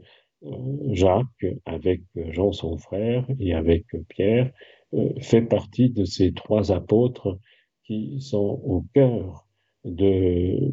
Jacques, 0.91 1.45
avec 1.65 2.01
Jean 2.15 2.51
son 2.51 2.77
frère 2.77 3.25
et 3.39 3.53
avec 3.53 3.85
Pierre, 4.09 4.51
euh, 4.93 5.09
fait 5.19 5.41
partie 5.41 5.89
de 5.89 6.05
ces 6.05 6.33
trois 6.33 6.71
apôtres 6.71 7.39
qui 7.85 8.19
sont 8.21 8.61
au 8.63 8.85
cœur 8.93 9.47
de, 9.83 10.71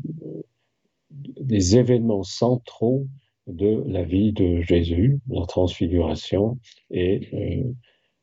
des 1.11 1.77
événements 1.77 2.25
centraux 2.25 3.07
de 3.47 3.83
la 3.87 4.03
vie 4.03 4.33
de 4.33 4.63
Jésus, 4.63 5.21
la 5.29 5.47
transfiguration 5.47 6.59
et 6.91 7.29
euh, 7.35 7.73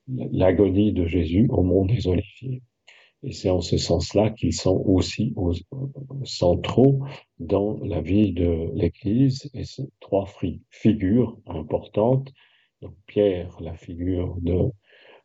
l'agonie 0.07 0.93
de 0.93 1.05
Jésus 1.05 1.47
au 1.49 1.63
mont 1.63 1.85
des 1.85 2.07
Oliviers. 2.07 2.61
Et 3.23 3.33
c'est 3.33 3.49
en 3.49 3.61
ce 3.61 3.77
sens-là 3.77 4.31
qu'ils 4.31 4.53
sont 4.53 4.81
aussi 4.85 5.33
aux, 5.35 5.53
centraux 6.23 7.03
dans 7.39 7.79
la 7.83 8.01
vie 8.01 8.33
de 8.33 8.71
l'Église. 8.73 9.49
Et 9.53 9.63
ces 9.63 9.89
trois 9.99 10.27
figures 10.69 11.37
importantes, 11.45 12.31
Pierre, 13.05 13.55
la 13.61 13.75
figure 13.75 14.37
de 14.41 14.71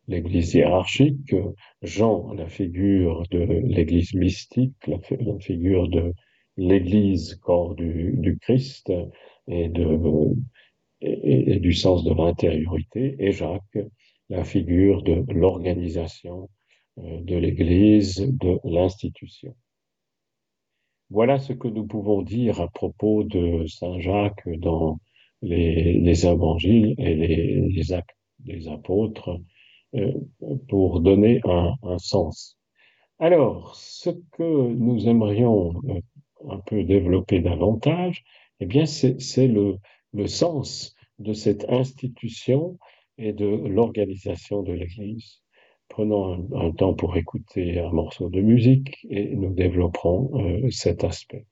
l'Église 0.09 0.55
hiérarchique, 0.55 1.35
Jean, 1.83 2.33
la 2.35 2.49
figure 2.49 3.23
de 3.31 3.39
l'Église 3.39 4.15
mystique, 4.15 4.87
la, 4.87 4.99
figure 5.41 5.89
de 5.89 6.13
l'Église 6.59 7.37
corps 7.37 7.75
du, 7.75 8.39
Christ 8.43 8.93
et, 9.49 9.69
du 11.61 11.73
sens 11.73 12.05
de 12.05 12.13
l'intériorité, 12.13 13.17
et 13.19 13.33
Jacques, 13.33 13.79
la 14.29 14.45
figure 14.45 15.03
de 15.03 15.25
l'organisation 15.33 16.43
euh, 16.43 16.56
de 16.97 17.37
l'Église, 17.37 18.21
de 18.21 18.59
l'institution. 18.65 19.55
Voilà 21.11 21.39
ce 21.39 21.53
que 21.53 21.69
nous 21.69 21.87
pouvons 21.87 22.23
dire 22.23 22.61
à 22.61 22.69
propos 22.69 23.23
de 23.23 23.67
Saint 23.67 24.01
Jacques 24.01 24.49
dans 24.59 24.99
les, 25.41 25.93
les 26.01 26.27
évangiles 26.27 26.95
et 26.99 27.15
les, 27.15 27.93
actes 27.93 28.17
des 28.41 28.69
apôtres 28.69 29.41
euh, 29.95 30.13
pour 30.69 31.01
donner 31.01 31.41
un, 31.45 31.99
sens. 31.99 32.59
Alors, 33.19 33.77
ce 33.77 34.11
que 34.33 34.69
nous 34.69 35.09
aimerions 35.09 35.81
euh, 35.89 36.01
un 36.51 36.59
peu 36.59 36.83
développer 36.83 37.41
davantage, 37.41 38.25
eh 38.61 38.67
bien, 38.67 38.87
c'est 38.87 39.47
le 39.47 40.27
sens 40.27 40.97
de 41.19 41.33
cette 41.33 41.67
institution 41.69 42.79
et 43.19 43.33
de 43.33 43.47
l'organisation 43.47 44.63
de 44.63 44.73
l'Église. 44.73 45.41
Prenons 45.89 46.49
un, 46.55 46.73
temps 46.73 46.95
pour 46.95 47.17
écouter 47.17 47.79
un 47.81 47.91
morceau 47.91 48.29
de 48.29 48.41
musique 48.41 49.07
et 49.09 49.35
nous 49.37 49.53
développerons 49.55 50.31
euh, 50.35 50.71
cet 50.71 51.05
aspect. 51.05 51.47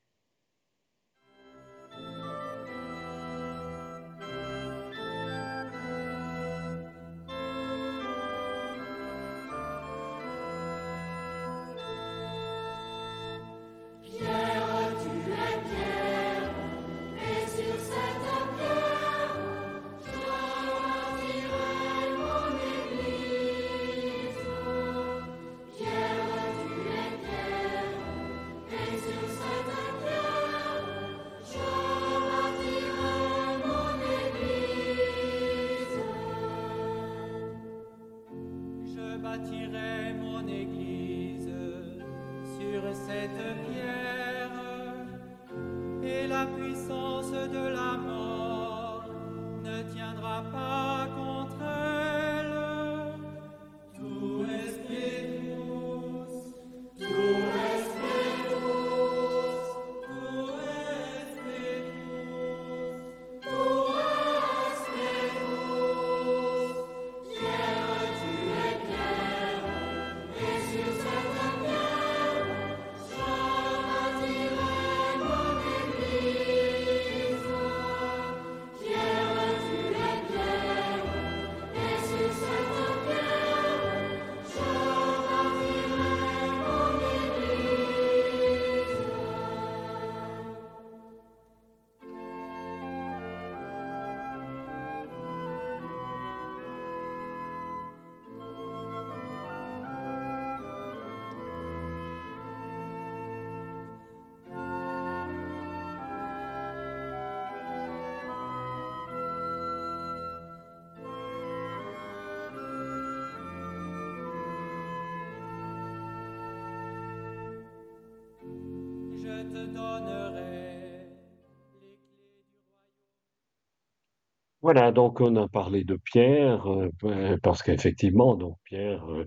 Voilà, 124.64 124.92
donc 124.92 125.20
on 125.20 125.37
a 125.37 125.46
parlé 125.46 125.85
de 125.85 125.96
Pierre, 125.96 126.66
euh, 126.72 126.88
euh, 127.04 127.37
parce 127.42 127.62
qu'effectivement, 127.62 128.35
donc 128.35 128.57
Pierre, 128.64 129.04
euh, 129.12 129.26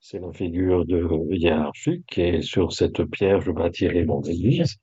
c'est 0.00 0.18
la 0.18 0.32
figure 0.32 0.84
de 0.84 1.08
hiérarchique, 1.30 2.18
et 2.18 2.42
sur 2.42 2.72
cette 2.72 3.04
pierre, 3.04 3.40
je 3.40 3.52
bâtirai 3.52 4.04
mon 4.04 4.22
église. 4.22 4.78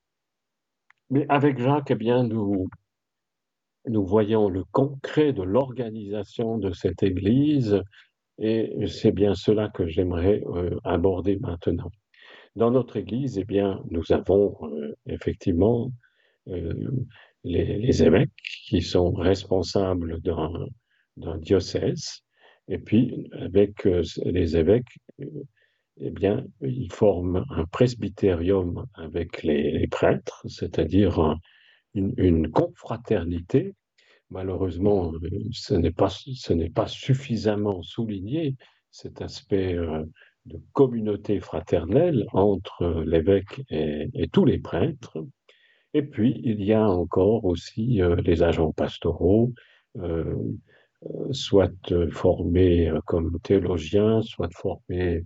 Mais 1.09 1.25
avec 1.27 1.59
Jacques, 1.59 1.91
eh 1.91 1.95
bien, 1.95 2.23
nous, 2.23 2.69
nous 3.87 4.05
voyons 4.05 4.47
le 4.47 4.63
concret 4.71 5.33
de 5.33 5.43
l'organisation 5.43 6.57
de 6.57 6.71
cette 6.71 7.03
église, 7.03 7.83
et 8.37 8.73
c'est 8.87 9.11
bien 9.11 9.35
cela 9.35 9.67
que 9.67 9.85
j'aimerais 9.85 10.41
aborder 10.85 11.39
maintenant. 11.41 11.91
Dans 12.55 12.71
notre 12.71 12.97
église, 12.97 13.37
eh 13.37 13.45
bien, 13.45 13.81
nous 13.89 14.11
avons 14.11 14.57
effectivement 15.05 15.91
les, 17.43 18.03
évêques 18.03 18.29
qui 18.67 18.81
sont 18.81 19.11
responsables 19.11 20.19
d'un 20.21 21.37
diocèse. 21.37 22.23
Et 22.67 22.77
puis, 22.77 23.27
avec 23.33 23.85
euh, 23.87 24.03
les 24.25 24.55
évêques, 24.55 24.99
euh, 25.21 25.25
eh 26.01 26.11
bien, 26.11 26.45
ils 26.61 26.91
forment 26.91 27.43
un 27.49 27.65
presbytérium 27.65 28.85
avec 28.93 29.43
les, 29.43 29.87
prêtres, 29.87 30.45
c'est-à-dire 30.47 31.35
une, 31.95 32.51
confraternité. 32.51 33.73
Malheureusement, 34.29 35.11
ce 35.51 35.73
n'est 35.73 35.91
pas, 35.91 36.09
pas 36.75 36.87
suffisamment 36.87 37.81
souligné, 37.81 38.55
cet 38.91 39.21
aspect 39.21 39.73
euh, 39.75 40.03
de 40.45 40.59
communauté 40.73 41.39
fraternelle 41.39 42.25
entre 42.33 43.03
l'évêque 43.05 43.61
et, 43.69 44.27
tous 44.31 44.45
les 44.45 44.59
prêtres. 44.59 45.17
Et 45.93 46.03
puis, 46.03 46.39
il 46.43 46.63
y 46.63 46.73
a 46.73 46.87
encore 46.87 47.45
aussi 47.45 48.01
euh, 48.01 48.15
les 48.17 48.43
agents 48.43 48.71
pastoraux, 48.71 49.53
euh, 49.97 50.35
euh, 51.05 51.33
soit 51.33 51.71
formés 52.11 52.91
comme 53.05 53.39
théologiens, 53.43 54.21
soit 54.21 54.53
formés 54.53 55.23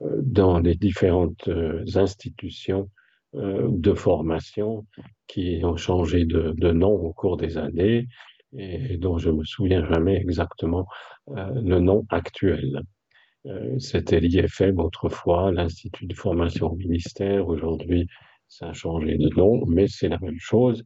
dans 0.00 0.58
les 0.58 0.74
différentes 0.74 1.48
institutions 1.94 2.90
de 3.34 3.92
formation 3.94 4.86
qui 5.26 5.60
ont 5.64 5.76
changé 5.76 6.24
de, 6.24 6.72
nom 6.72 6.92
au 6.92 7.12
cours 7.12 7.36
des 7.36 7.58
années 7.58 8.08
et 8.56 8.96
dont 8.96 9.18
je 9.18 9.30
me 9.30 9.44
souviens 9.44 9.86
jamais 9.86 10.16
exactement 10.16 10.86
le 11.28 11.78
nom 11.78 12.06
actuel. 12.08 12.82
C'était 13.78 14.20
l'IFM 14.20 14.80
autrefois, 14.80 15.52
l'Institut 15.52 16.06
de 16.06 16.14
formation 16.14 16.72
au 16.72 16.76
ministère. 16.76 17.46
Aujourd'hui, 17.46 18.08
ça 18.48 18.68
a 18.68 18.72
changé 18.72 19.16
de 19.16 19.28
nom, 19.36 19.64
mais 19.66 19.88
c'est 19.88 20.08
la 20.08 20.18
même 20.18 20.38
chose. 20.38 20.84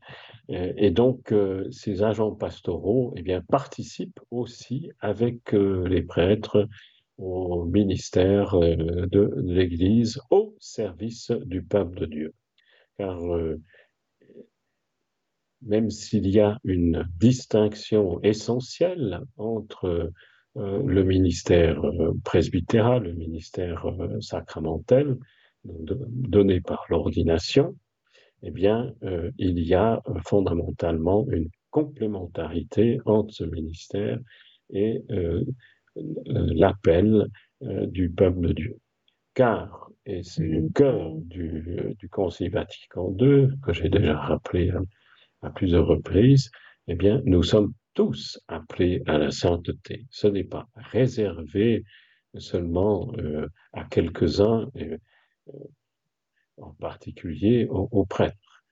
Euh, 0.51 0.73
et 0.77 0.91
donc, 0.91 1.33
euh, 1.33 1.71
ces 1.71 2.03
agents 2.03 2.33
pastoraux 2.33 3.15
eh 3.17 3.23
bien, 3.23 3.43
participent 3.43 4.21
aussi 4.31 4.91
avec 5.01 5.55
euh, 5.55 5.87
les 5.89 6.03
prêtres 6.03 6.69
au 7.19 7.67
ministère 7.67 8.59
de 8.59 9.35
l'Église 9.37 10.21
au 10.31 10.57
service 10.59 11.31
du 11.45 11.63
peuple 11.63 12.01
de 12.01 12.07
Dieu. 12.07 12.35
Car 12.97 13.21
même 15.61 15.91
s'il 15.91 16.27
y 16.29 16.41
a 16.41 16.59
une 16.65 17.07
distinction 17.19 18.23
essentielle 18.23 19.21
entre 19.37 20.11
le 20.57 21.03
ministère 21.03 21.81
presbytéral, 22.25 23.05
le 23.05 23.15
ministère 23.15 23.87
sacramentel, 24.21 25.17
donné 25.65 26.61
par 26.61 26.85
l'ordination, 26.89 27.77
eh 28.43 28.51
bien, 28.51 28.95
euh, 29.03 29.31
il 29.39 29.59
y 29.61 29.75
a 29.75 30.01
euh, 30.09 30.15
fondamentalement 30.25 31.27
une 31.31 31.49
complémentarité 31.71 32.99
entre 33.05 33.33
ce 33.33 33.45
ministère 33.45 34.19
et 34.71 35.03
euh, 35.11 35.45
l'appel 35.95 37.27
du 37.61 38.09
peuple 38.11 38.41
de 38.41 38.53
Dieu. 38.53 38.77
Car, 39.35 39.91
et 40.07 40.23
c'est 40.23 40.47
le 40.47 40.69
cœur 40.71 41.13
du, 41.17 41.95
du 41.99 42.09
Concile 42.09 42.51
Vatican 42.51 43.15
II, 43.19 43.49
que 43.63 43.73
j'ai 43.73 43.91
déjà 43.91 44.19
rappelé 44.19 44.73
à, 45.43 45.51
plusieurs 45.51 45.87
reprises, 45.87 46.51
eh 46.89 46.95
bien, 46.95 47.21
nous 47.27 47.43
sommes 47.43 47.75
tous 47.95 48.41
appelés 48.49 49.03
à 49.07 49.19
la 49.19 49.31
sainteté. 49.31 50.07
Ce 50.11 50.27
n'est 50.27 50.45
pas 50.45 50.69
réservé 50.75 51.85
seulement 52.39 53.13
à 53.73 53.85
quelques-uns, 53.85 54.71
en 56.59 56.75
particulier 56.75 57.67
aux, 57.69 58.05
prêtres. 58.05 58.65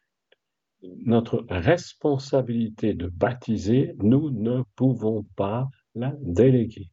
Notre 0.82 1.44
responsabilité 1.48 2.94
de 2.94 3.08
baptiser, 3.08 3.94
nous 3.98 4.30
ne 4.30 4.62
pouvons 4.76 5.24
pas 5.36 5.68
la 5.94 6.12
déléguer. 6.20 6.90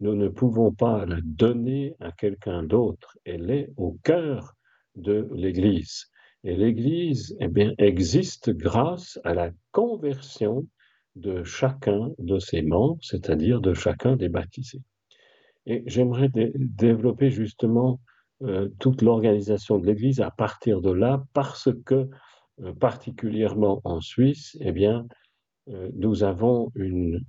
Nous 0.00 0.14
ne 0.14 0.28
pouvons 0.28 0.72
pas 0.72 1.06
la 1.06 1.18
donner 1.22 1.94
à 2.00 2.12
quelqu'un 2.12 2.62
d'autre. 2.62 3.16
Elle 3.24 3.50
est 3.50 3.70
au 3.76 3.98
cœur 4.02 4.54
de 4.96 5.28
l'Église. 5.32 6.10
Et 6.42 6.56
l'Église 6.56 7.34
eh 7.40 7.48
bien, 7.48 7.72
existe 7.78 8.50
grâce 8.50 9.18
à 9.24 9.32
la 9.32 9.50
conversion 9.72 10.66
de 11.16 11.44
chacun 11.44 12.10
de 12.18 12.38
ses 12.38 12.62
membres, 12.62 12.98
c'est-à-dire 13.02 13.60
de 13.60 13.74
chacun 13.74 14.16
des 14.16 14.28
baptisés. 14.28 14.82
Et 15.66 15.82
j'aimerais 15.86 16.30
développer 16.34 17.30
justement 17.30 18.00
euh, 18.42 18.68
toute 18.80 19.00
l'organisation 19.00 19.78
de 19.78 19.86
l'Église 19.86 20.20
à 20.20 20.30
partir 20.30 20.80
de 20.80 20.90
là, 20.90 21.24
parce 21.32 21.68
que 21.86 22.08
euh, 22.62 22.72
particulièrement 22.74 23.80
en 23.84 24.00
Suisse, 24.00 24.56
eh 24.60 24.72
bien, 24.72 25.06
euh, 25.68 25.90
nous 25.94 26.24
avons 26.24 26.70
une, 26.74 27.24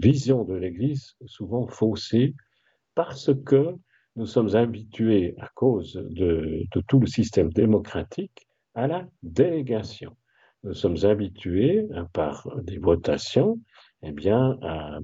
vision 0.00 0.44
de 0.44 0.54
l'Église 0.54 1.14
souvent 1.26 1.68
faussée, 1.68 2.34
parce 2.94 3.30
que 3.44 3.74
nous 4.16 4.26
sommes 4.26 4.56
habitués, 4.56 5.34
à 5.38 5.48
cause 5.54 5.94
de, 6.10 6.64
tout 6.88 6.98
le 6.98 7.06
système 7.06 7.50
démocratique, 7.50 8.46
à 8.74 8.86
la 8.86 9.06
délégation. 9.22 10.16
Nous 10.64 10.74
sommes 10.74 11.04
habitués, 11.04 11.86
hein, 11.92 12.06
par 12.12 12.48
des 12.62 12.78
votations, 12.78 13.58
eh 14.02 14.12
bien, 14.12 14.58
à, 14.62 14.98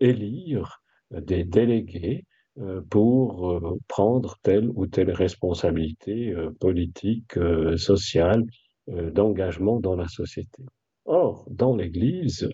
élire 0.00 0.82
des 1.10 1.44
délégués 1.44 2.24
euh, 2.58 2.82
pour 2.90 3.50
euh, 3.50 3.78
prendre 3.88 4.36
telle 4.42 4.68
ou 4.74 4.86
telle 4.86 5.10
responsabilité 5.10 6.32
euh, 6.32 6.50
politique, 6.60 7.38
sociale, 7.76 8.44
d'engagement 8.88 9.80
dans 9.80 9.96
la 9.96 10.08
société. 10.08 10.62
Or, 11.04 11.46
dans 11.50 11.76
l'Église, 11.76 12.48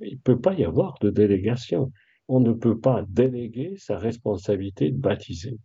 il 0.00 0.14
ne 0.14 0.20
peut 0.24 0.40
pas 0.40 0.54
y 0.54 0.64
avoir 0.64 0.98
de 1.02 1.10
délégation. 1.10 1.92
On 2.28 2.40
ne 2.40 2.54
peut 2.54 2.80
pas 2.80 3.04
déléguer 3.08 3.74
sa 3.76 3.98
responsabilité 3.98 4.90
de 4.90 4.96
baptiser. 4.96 5.58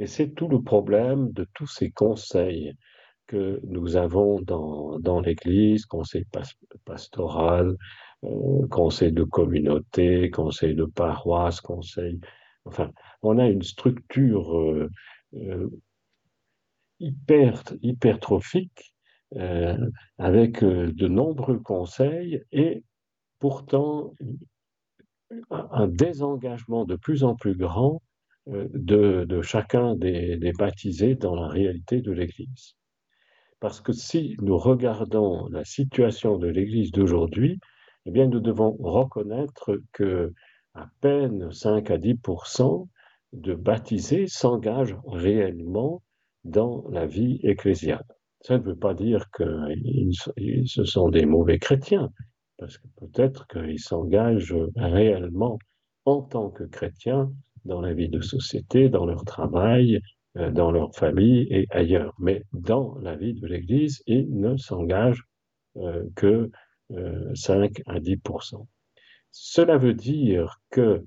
Et 0.00 0.06
c'est 0.06 0.30
tout 0.34 0.48
le 0.48 0.60
problème 0.62 1.30
de 1.30 1.46
tous 1.54 1.68
ces 1.68 1.92
conseils 1.92 2.72
que 3.30 3.60
nous 3.62 3.96
avons 3.96 4.40
dans, 4.40 4.98
dans 4.98 5.20
l'Église, 5.20 5.86
conseil 5.86 6.26
pastoral, 6.84 7.76
euh, 8.24 8.66
conseil 8.68 9.12
de 9.12 9.22
communauté, 9.22 10.30
conseil 10.30 10.74
de 10.74 10.84
paroisse, 10.84 11.60
conseil. 11.60 12.20
Enfin, 12.64 12.90
on 13.22 13.38
a 13.38 13.46
une 13.46 13.62
structure 13.62 14.58
euh, 14.58 14.90
euh, 15.34 15.70
hyper, 16.98 17.62
hypertrophique 17.82 18.92
avec 20.18 20.64
de 20.64 21.06
nombreux 21.06 21.60
conseils 21.60 22.42
et 22.50 22.82
pourtant 23.38 24.12
un 25.50 25.86
désengagement 25.86 26.84
de 26.84 26.96
plus 26.96 27.22
en 27.22 27.36
plus 27.36 27.54
grand 27.54 28.02
de, 28.48 29.24
de 29.24 29.40
chacun 29.42 29.94
des, 29.94 30.36
des, 30.36 30.52
baptisés 30.52 31.14
dans 31.14 31.36
la 31.36 31.46
réalité 31.46 32.00
de 32.00 32.10
l'Église. 32.10 32.74
Parce 33.60 33.80
que 33.80 33.92
si 33.92 34.36
nous 34.40 34.56
regardons 34.56 35.46
la 35.48 35.64
situation 35.64 36.38
de 36.38 36.48
l'Église 36.48 36.92
d'aujourd'hui, 36.92 37.60
eh 38.06 38.10
bien, 38.10 38.26
nous 38.26 38.40
devons 38.40 38.76
reconnaître 38.80 39.78
que 39.92 40.32
à 40.74 40.88
peine 41.00 41.52
5 41.52 41.90
à 41.90 41.98
10 41.98 42.16
de 43.32 43.54
baptisés 43.54 44.26
s'engagent 44.26 44.96
réellement 45.06 46.02
dans 46.44 46.84
la 46.90 47.06
vie 47.06 47.38
ecclésiale. 47.42 48.06
Ça 48.40 48.56
ne 48.56 48.62
veut 48.62 48.76
pas 48.76 48.94
dire 48.94 49.30
que 49.30 49.44
ce 50.64 50.84
sont 50.84 51.10
des 51.10 51.26
mauvais 51.26 51.58
chrétiens, 51.58 52.08
parce 52.56 52.78
que 52.78 52.86
peut-être 52.96 53.46
qu'ils 53.46 53.78
s'engagent 53.78 54.56
réellement 54.76 55.58
en 56.06 56.22
tant 56.22 56.48
que 56.50 56.64
chrétiens 56.64 57.30
dans 57.66 57.82
la 57.82 57.92
vie 57.92 58.08
de 58.08 58.22
société, 58.22 58.88
dans 58.88 59.04
leur 59.04 59.24
travail, 59.24 60.00
dans 60.34 60.70
leur 60.70 60.94
famille 60.94 61.46
et 61.50 61.66
ailleurs. 61.70 62.14
Mais 62.18 62.44
dans 62.52 62.96
la 63.00 63.16
vie 63.16 63.34
de 63.34 63.46
l'Église, 63.46 64.02
ils 64.06 64.32
ne 64.32 64.56
s'engagent 64.56 65.24
euh, 65.76 66.04
que 66.16 66.50
5 67.34 67.82
à 67.86 68.00
10% 68.00 68.66
Cela 69.30 69.76
veut 69.76 69.94
dire 69.94 70.60
que 70.70 71.04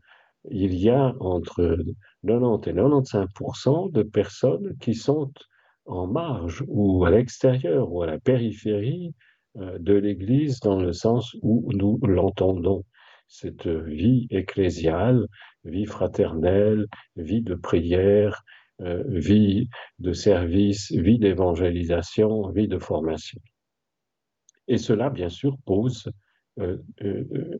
il 0.50 0.76
y 0.76 0.90
a 0.90 1.14
entre 1.20 1.78
90 2.26 2.70
et 2.70 2.74
95% 2.74 3.92
de 3.92 4.04
personnes 4.04 4.78
qui 4.80 4.94
sont 4.94 5.32
en 5.86 6.08
marge 6.08 6.64
ou 6.68 7.06
à 7.06 7.12
l'extérieur 7.12 7.92
ou 7.92 8.04
à 8.04 8.08
la 8.08 8.20
périphérie 8.20 9.14
euh, 9.58 9.78
de 9.80 9.94
l'Église 9.94 10.60
dans 10.60 10.80
le 10.80 10.94
sens 10.94 11.36
où 11.42 11.70
nous 11.74 12.00
l'entendons. 12.04 12.84
Cette 13.28 13.68
vie 13.68 14.28
ecclésiale, 14.30 15.28
vie 15.64 15.86
fraternelle, 15.86 16.88
vie 17.16 17.42
de 17.42 17.56
prière, 17.56 18.44
euh, 18.82 19.04
vie 19.08 19.70
de 20.00 20.14
service, 20.14 20.92
vie 20.92 21.20
d'évangélisation, 21.20 22.50
vie 22.50 22.68
de 22.68 22.80
formation. 22.80 23.40
Et 24.68 24.80
cela, 24.80 25.12
bien 25.12 25.30
sûr, 25.30 25.58
pose 25.66 26.10
euh, 26.60 26.78
euh, 27.04 27.60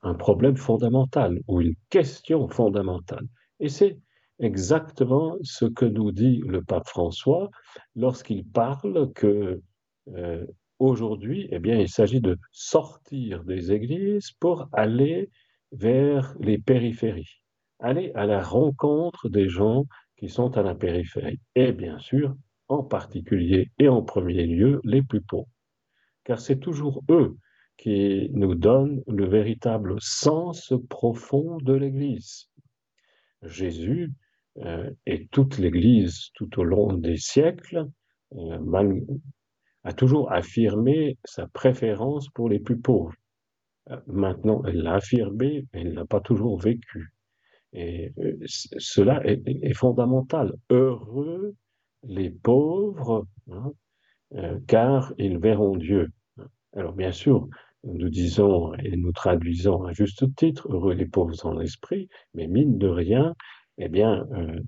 un 0.00 0.14
problème 0.14 0.56
fondamental 0.56 1.38
ou 1.48 1.60
une 1.60 1.74
question 1.90 2.48
fondamentale. 2.48 3.26
Et 3.60 3.68
c'est 3.68 3.98
exactement 4.38 5.36
ce 5.42 5.66
que 5.66 5.84
nous 5.84 6.12
dit 6.12 6.40
le 6.46 6.62
pape 6.62 6.88
François 6.88 7.50
lorsqu'il 7.94 8.46
parle 8.46 9.12
que 9.12 9.60
aujourd'hui, 10.78 11.48
eh 11.50 11.58
bien, 11.58 11.78
il 11.78 11.88
s'agit 11.88 12.20
de 12.20 12.38
sortir 12.52 13.44
des 13.44 13.72
églises 13.72 14.30
pour 14.40 14.68
aller 14.72 15.28
vers 15.72 16.34
les 16.40 16.56
périphéries, 16.56 17.42
aller 17.80 18.12
à 18.14 18.24
la 18.24 18.42
rencontre 18.42 19.28
des 19.28 19.48
gens 19.48 19.84
qui 20.18 20.28
sont 20.28 20.56
à 20.56 20.62
la 20.62 20.74
périphérie, 20.74 21.40
et 21.54 21.72
bien 21.72 21.98
sûr, 21.98 22.36
en 22.68 22.82
particulier 22.82 23.70
et 23.78 23.88
en 23.88 24.02
premier 24.02 24.46
lieu, 24.46 24.80
les 24.84 25.02
plus 25.02 25.22
pauvres 25.22 25.48
car 26.28 26.38
c'est 26.38 26.60
toujours 26.60 27.02
eux 27.08 27.38
qui 27.78 28.28
nous 28.34 28.54
donnent 28.54 29.02
le 29.06 29.26
véritable 29.26 29.96
sens 29.98 30.74
profond 30.90 31.56
de 31.56 31.72
l'Église. 31.72 32.50
Jésus 33.42 34.12
euh, 34.58 34.90
et 35.06 35.26
toute 35.28 35.56
l'Église 35.56 36.28
tout 36.34 36.60
au 36.60 36.64
long 36.64 36.92
des 36.92 37.16
siècles 37.16 37.86
euh, 38.34 39.00
a 39.84 39.92
toujours 39.94 40.30
affirmé 40.30 41.16
sa 41.24 41.46
préférence 41.46 42.28
pour 42.28 42.50
les 42.50 42.58
plus 42.58 42.78
pauvres. 42.78 43.14
Euh, 43.90 43.98
maintenant, 44.06 44.62
elle 44.66 44.82
l'a 44.82 44.96
affirmé, 44.96 45.64
mais 45.72 45.80
elle 45.80 45.94
n'a 45.94 46.04
pas 46.04 46.20
toujours 46.20 46.60
vécu. 46.60 47.14
Et 47.72 48.12
cela 48.46 49.20
est, 49.24 49.74
fondamental. 49.74 50.54
Heureux 50.70 51.54
les 52.04 52.30
pauvres, 52.30 53.26
hein, 53.50 53.72
car 54.66 55.12
ils 55.18 55.38
verront 55.38 55.76
Dieu. 55.76 56.08
Alors 56.74 56.92
bien 56.92 57.12
sûr, 57.12 57.48
nous 57.84 58.08
disons 58.08 58.74
et 58.74 58.96
nous 58.96 59.12
traduisons 59.12 59.84
à 59.84 59.92
juste 59.92 60.34
titre 60.34 60.68
heureux 60.70 60.94
les 60.94 61.06
pauvres 61.06 61.36
dans 61.42 61.54
l'esprit, 61.54 62.08
mais 62.34 62.46
mine 62.46 62.78
de 62.78 62.88
rien, 62.88 63.34
eh 63.78 63.88
bien, 63.88 64.26
euh, 64.32 64.60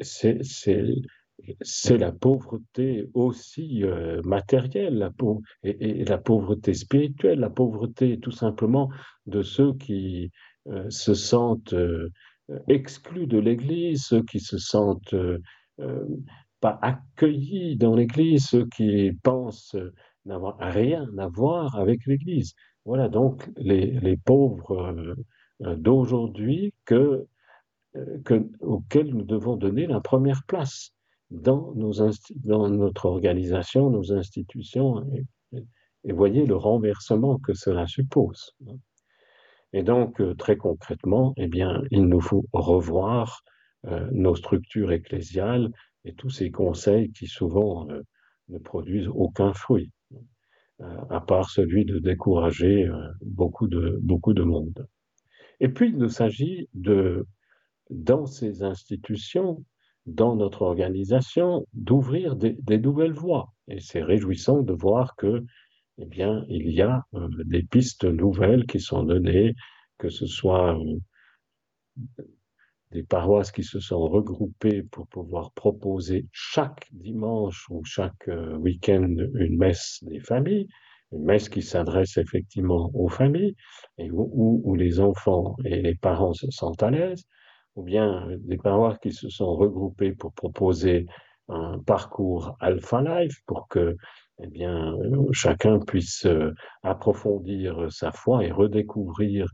c'est 0.00 1.98
la 1.98 2.12
pauvreté 2.12 3.08
aussi 3.14 3.84
euh, 3.84 4.20
matérielle, 4.24 4.98
la 4.98 5.10
et, 5.62 6.04
la 6.04 6.18
pauvreté 6.18 6.74
spirituelle, 6.74 7.40
la 7.40 7.50
pauvreté 7.50 8.18
tout 8.18 8.30
simplement 8.30 8.90
de 9.26 9.42
ceux 9.42 9.74
qui 9.74 10.24
euh, 10.24 10.28
se 10.88 11.14
sentent 11.14 11.74
exclus 12.68 13.26
de 13.26 13.38
l'Église, 13.38 14.04
ceux 14.04 14.22
qui 14.22 14.40
se 14.40 14.58
sentent 14.58 15.14
pas 16.60 16.78
accueillis 16.82 17.76
dans 17.76 17.94
l'Église, 17.94 18.46
ceux 18.46 18.66
qui 18.66 19.12
pensent 19.22 19.76
n'avoir 20.24 20.56
rien 20.58 21.06
à 21.18 21.28
voir 21.28 21.76
avec 21.76 22.06
l'Église. 22.06 22.54
Voilà 22.84 23.08
donc 23.08 23.50
les, 23.56 24.16
pauvres 24.16 24.94
euh, 25.62 25.76
d'aujourd'hui 25.76 26.74
que, 26.84 27.26
euh, 27.96 28.18
que, 28.24 28.46
auxquels 28.60 29.14
nous 29.14 29.24
devons 29.24 29.56
donner 29.56 29.86
la 29.86 30.00
première 30.00 30.42
place 30.46 30.92
dans, 31.30 31.72
nos 31.74 31.92
dans 32.34 32.68
notre 32.68 33.06
organisation, 33.06 33.90
nos 33.90 34.12
institutions. 34.12 35.04
Et, 35.52 36.12
voyez 36.12 36.44
le 36.44 36.56
renversement 36.56 37.38
que 37.38 37.54
cela 37.54 37.86
suppose. 37.86 38.54
Et 39.74 39.82
donc, 39.82 40.20
euh, 40.22 40.34
très 40.34 40.56
concrètement, 40.56 41.34
eh 41.36 41.48
bien, 41.48 41.82
il 41.90 42.06
nous 42.06 42.20
faut 42.20 42.46
revoir 42.52 43.42
nos 44.12 44.34
structures 44.34 44.92
ecclésiales 44.92 45.68
et 46.06 46.14
tous 46.14 46.30
ces 46.30 46.50
conseils 46.50 47.12
qui 47.12 47.26
souvent 47.26 47.86
ne 48.48 48.58
produisent 48.58 49.10
aucun 49.12 49.52
fruit 49.52 49.92
à 51.10 51.20
part 51.20 51.50
celui 51.50 51.84
de 51.84 51.98
décourager 51.98 52.86
euh, 52.86 53.08
beaucoup 53.22 53.68
de, 53.68 53.98
beaucoup 54.02 54.34
de 54.34 54.42
monde. 54.42 54.86
Et 55.60 55.68
puis, 55.68 55.94
il 55.96 56.10
s'agit 56.10 56.68
de, 56.74 57.26
dans 57.90 58.26
ces 58.26 58.62
institutions, 58.62 59.64
dans 60.06 60.36
notre 60.36 60.62
organisation, 60.62 61.66
d'ouvrir 61.72 62.36
des, 62.36 62.78
nouvelles 62.78 63.12
voies. 63.12 63.52
Et 63.68 63.80
c'est 63.80 64.02
réjouissant 64.02 64.62
de 64.62 64.72
voir 64.72 65.16
que, 65.16 65.44
eh 65.98 66.06
bien, 66.06 66.44
il 66.48 66.70
y 66.70 66.82
a 66.82 67.04
euh, 67.14 67.28
des 67.44 67.62
pistes 67.62 68.04
nouvelles 68.04 68.66
qui 68.66 68.80
sont 68.80 69.04
données, 69.04 69.54
que 69.98 70.08
ce 70.08 70.26
soit 70.26 70.76
euh, 70.76 70.98
des 72.90 73.04
paroisses 73.04 73.52
qui 73.52 73.62
se 73.62 73.80
sont 73.80 74.00
regroupées 74.00 74.82
pour 74.82 75.06
pouvoir 75.08 75.52
proposer 75.52 76.26
chaque 76.32 76.88
dimanche 76.92 77.66
ou 77.70 77.84
chaque 77.84 78.28
euh, 78.28 78.56
week-end 78.56 79.14
une 79.34 79.56
messe 79.56 79.98
des 80.02 80.20
familles, 80.20 80.68
une 81.12 81.24
messe 81.24 81.48
qui 81.48 81.62
s'adresse 81.62 82.16
effectivement 82.16 82.90
aux 82.94 83.08
familles 83.08 83.54
et 83.98 84.10
où, 84.10 84.62
où, 84.64 84.74
les 84.74 84.98
enfants 84.98 85.56
et 85.64 85.80
les 85.80 85.94
parents 85.94 86.34
se 86.34 86.50
sentent 86.50 86.82
à 86.82 86.90
l'aise, 86.90 87.24
ou 87.76 87.84
bien 87.84 88.28
des 88.40 88.56
paroisses 88.56 88.98
qui 88.98 89.12
se 89.12 89.28
sont 89.28 89.54
regroupées 89.54 90.12
pour 90.12 90.32
proposer 90.32 91.06
un 91.48 91.78
parcours 91.80 92.56
Alpha 92.60 93.02
Life 93.02 93.36
pour 93.46 93.68
que 93.68 93.96
eh 94.42 94.46
bien, 94.48 94.96
chacun 95.32 95.78
puisse 95.78 96.26
euh, 96.26 96.52
approfondir 96.82 97.90
sa 97.90 98.10
foi 98.10 98.44
et 98.44 98.50
redécouvrir 98.50 99.46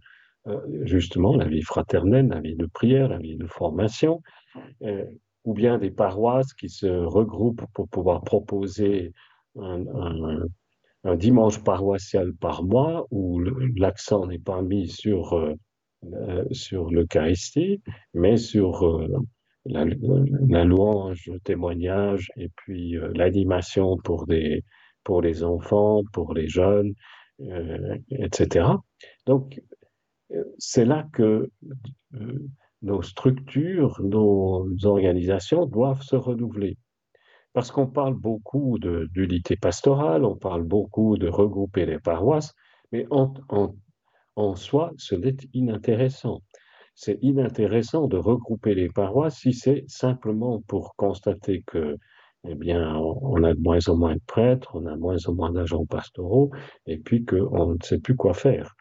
euh, 0.47 0.59
justement 0.87 1.37
la 1.37 1.47
vie 1.47 1.62
fraternelle, 1.62 2.29
la 2.29 2.40
vie 2.40 2.57
de 2.57 2.64
prière, 2.66 3.09
la 3.09 3.19
vie 3.19 3.37
de 3.37 3.47
formation, 3.47 4.23
euh, 4.83 5.05
ou 5.45 5.53
bien 5.53 5.79
des 5.79 5.90
paroisses 5.90 6.55
qui 6.55 6.71
se 6.71 6.87
regroupent 6.87 7.66
pour 7.75 7.88
pouvoir 7.88 8.23
proposer 8.23 9.12
un, 9.59 10.47
dimanche 11.16 11.62
paroissial 11.62 12.33
par 12.35 12.62
mois 12.62 13.07
où 13.11 13.40
l'accent 13.77 14.27
n'est 14.27 14.38
pas 14.38 14.62
mis 14.62 14.88
sur, 14.88 15.35
euh, 15.35 16.45
sur 16.53 16.90
l'Eucharistie, 16.90 17.83
mais 18.14 18.37
sur 18.37 19.01
la, 19.66 19.85
louange, 20.64 21.27
le 21.27 21.40
témoignage 21.40 22.31
et 22.37 22.49
puis 22.57 22.96
l'animation 23.14 23.96
pour, 23.99 24.27
pour 25.05 25.23
les 25.23 25.44
enfants, 25.44 26.03
pour 26.12 26.35
les 26.35 26.49
jeunes, 26.49 26.94
etc. 28.11 28.66
Donc, 29.27 29.61
c'est 30.59 30.85
là 30.85 31.07
que 31.12 31.51
euh, 32.14 32.51
nos 32.83 33.03
structures, 33.03 34.01
nos 34.03 34.66
organisations 34.85 35.66
doivent 35.66 36.03
se 36.03 36.16
renouveler. 36.16 36.77
Parce 37.53 37.73
qu'on 37.73 37.88
parle 37.88 38.14
beaucoup 38.14 38.79
d'unité 38.79 39.57
pastorale, 39.57 40.25
on 40.25 40.37
parle 40.37 40.62
beaucoup 40.62 41.16
de 41.18 41.29
regrouper 41.29 41.85
les 41.85 41.99
paroisses, 41.99 42.55
mais 42.92 43.07
en, 43.11 43.35
en, 44.37 44.55
soi, 44.55 44.92
ce 44.96 45.16
n'est 45.16 45.37
inintéressant. 45.53 46.42
C'est 47.02 47.18
inintéressant 47.22 48.08
de 48.08 48.18
regrouper 48.18 48.74
les 48.74 48.90
paroisses 48.90 49.38
si 49.38 49.54
c'est 49.54 49.84
simplement 49.88 50.60
pour 50.66 50.94
constater 50.96 51.62
que, 51.66 51.96
eh 52.44 52.54
bien, 52.54 52.94
on 52.94 53.42
a 53.42 53.54
de 53.54 53.58
moins 53.58 53.88
en 53.88 53.96
moins 53.96 54.16
de 54.16 54.22
prêtres, 54.26 54.70
on 54.74 54.84
a 54.84 54.96
de 54.96 55.00
moins 55.00 55.16
en 55.26 55.32
moins 55.32 55.50
d'agents 55.50 55.86
pastoraux, 55.86 56.50
et 56.84 56.98
puis 56.98 57.24
qu'on 57.24 57.68
ne 57.72 57.82
sait 57.82 58.00
plus 58.00 58.16
quoi 58.16 58.34
faire. 58.34 58.76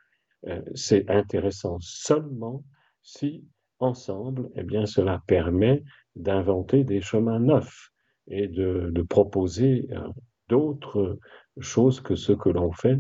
Euh, 0.48 0.62
c'est 0.76 1.10
intéressant 1.10 1.78
seulement 1.80 2.66
si 3.04 3.48
ensemble, 3.80 4.50
eh 4.58 4.64
bien, 4.64 4.86
cela 4.86 5.22
permet 5.26 5.82
d'inventer 6.18 6.84
des 6.84 7.00
chemins 7.00 7.40
neufs 7.40 7.90
et 8.28 8.50
de, 8.50 9.02
proposer 9.08 9.88
euh, 9.94 10.10
d'autres 10.50 11.18
choses 11.62 12.02
que 12.02 12.16
ce 12.16 12.34
que 12.34 12.50
l'on 12.50 12.74
fait, 12.74 13.00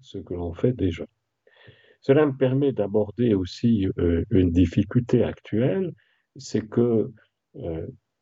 ce 0.00 0.18
que 0.18 0.34
l'on 0.34 0.54
fait 0.54 0.72
déjà. 0.72 1.06
Cela 2.00 2.26
me 2.26 2.36
permet 2.36 2.72
d'aborder 2.72 3.34
aussi 3.34 3.86
euh, 3.98 4.24
une 4.30 4.50
difficulté 4.50 5.22
actuelle, 5.24 5.92
c'est 6.36 6.66
que 6.68 7.12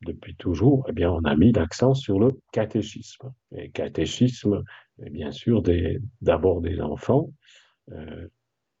depuis 0.01 0.35
toujours, 0.35 0.85
eh 0.89 0.91
bien, 0.91 1.11
on 1.11 1.23
a 1.23 1.35
mis 1.35 1.51
l'accent 1.51 1.93
sur 1.93 2.19
le 2.19 2.29
catéchisme. 2.51 3.31
Et 3.55 3.69
catéchisme, 3.69 4.63
bien 4.97 5.31
sûr, 5.31 5.61
d'abord 6.21 6.61
des, 6.61 6.81
enfants, 6.81 7.29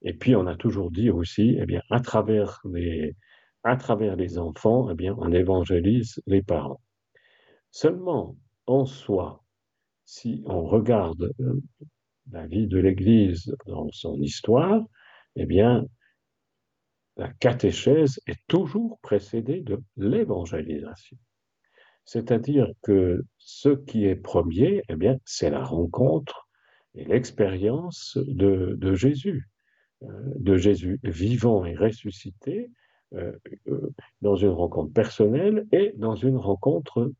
et 0.01 0.13
puis, 0.13 0.35
on 0.35 0.47
a 0.47 0.55
toujours 0.55 0.91
dit 0.91 1.09
aussi, 1.09 1.57
eh 1.59 1.65
bien, 1.65 1.81
à 1.89 1.99
travers 1.99 2.61
les, 2.71 3.15
à 3.63 3.75
travers 3.75 4.15
les 4.15 4.37
enfants, 4.37 4.89
eh 4.89 4.95
bien, 4.95 5.15
on 5.17 5.31
évangélise 5.33 6.21
les 6.25 6.41
parents. 6.41 6.81
Seulement, 7.71 8.37
en 8.65 8.85
soi, 8.85 9.43
si 10.05 10.41
on 10.45 10.63
regarde 10.65 11.31
euh, 11.41 11.61
la 12.31 12.45
vie 12.47 12.67
de 12.67 12.77
l'Église 12.77 13.55
dans 13.65 13.89
son 13.91 14.21
histoire, 14.21 14.83
eh 15.35 15.45
bien, 15.45 15.85
la 17.17 17.29
catéchèse 17.33 18.19
est 18.27 18.39
toujours 18.47 18.99
précédée 19.01 19.61
de 19.61 19.81
l'évangélisation. 19.97 21.17
C'est-à-dire 22.05 22.71
que 22.81 23.23
ce 23.37 23.69
qui 23.69 24.05
est 24.05 24.15
premier, 24.15 24.81
eh 24.89 24.95
bien, 24.95 25.17
c'est 25.25 25.49
la 25.49 25.63
rencontre 25.63 26.47
et 26.95 27.05
l'expérience 27.05 28.17
de, 28.17 28.95
Jésus. 28.95 29.47
Euh, 30.01 30.07
de 30.35 30.57
Jésus 30.57 30.99
vivant 31.03 31.65
et 31.65 31.75
ressuscité 31.75 32.71
euh, 33.13 33.33
euh, 33.67 33.93
dans 34.21 34.35
une 34.35 34.49
rencontre 34.49 34.93
personnelle 34.93 35.67
et 35.71 35.93
dans 35.97 36.15
une 36.15 36.37
rencontre 36.37 37.11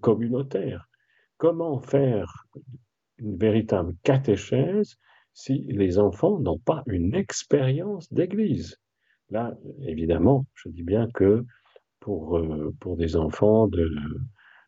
communautaire. 0.00 0.88
Comment 1.36 1.78
faire 1.78 2.46
une 3.18 3.36
véritable 3.36 3.94
catéchèse 4.02 4.96
si 5.32 5.64
les 5.68 5.98
enfants 5.98 6.38
n'ont 6.38 6.58
pas 6.58 6.82
une 6.86 7.14
expérience 7.14 8.12
d'église. 8.12 8.78
Là, 9.30 9.54
évidemment, 9.82 10.46
je 10.54 10.68
dis 10.68 10.82
bien 10.82 11.08
que 11.14 11.44
pour, 12.00 12.40
pour 12.80 12.96
des 12.96 13.16
enfants 13.16 13.66
de, 13.66 13.90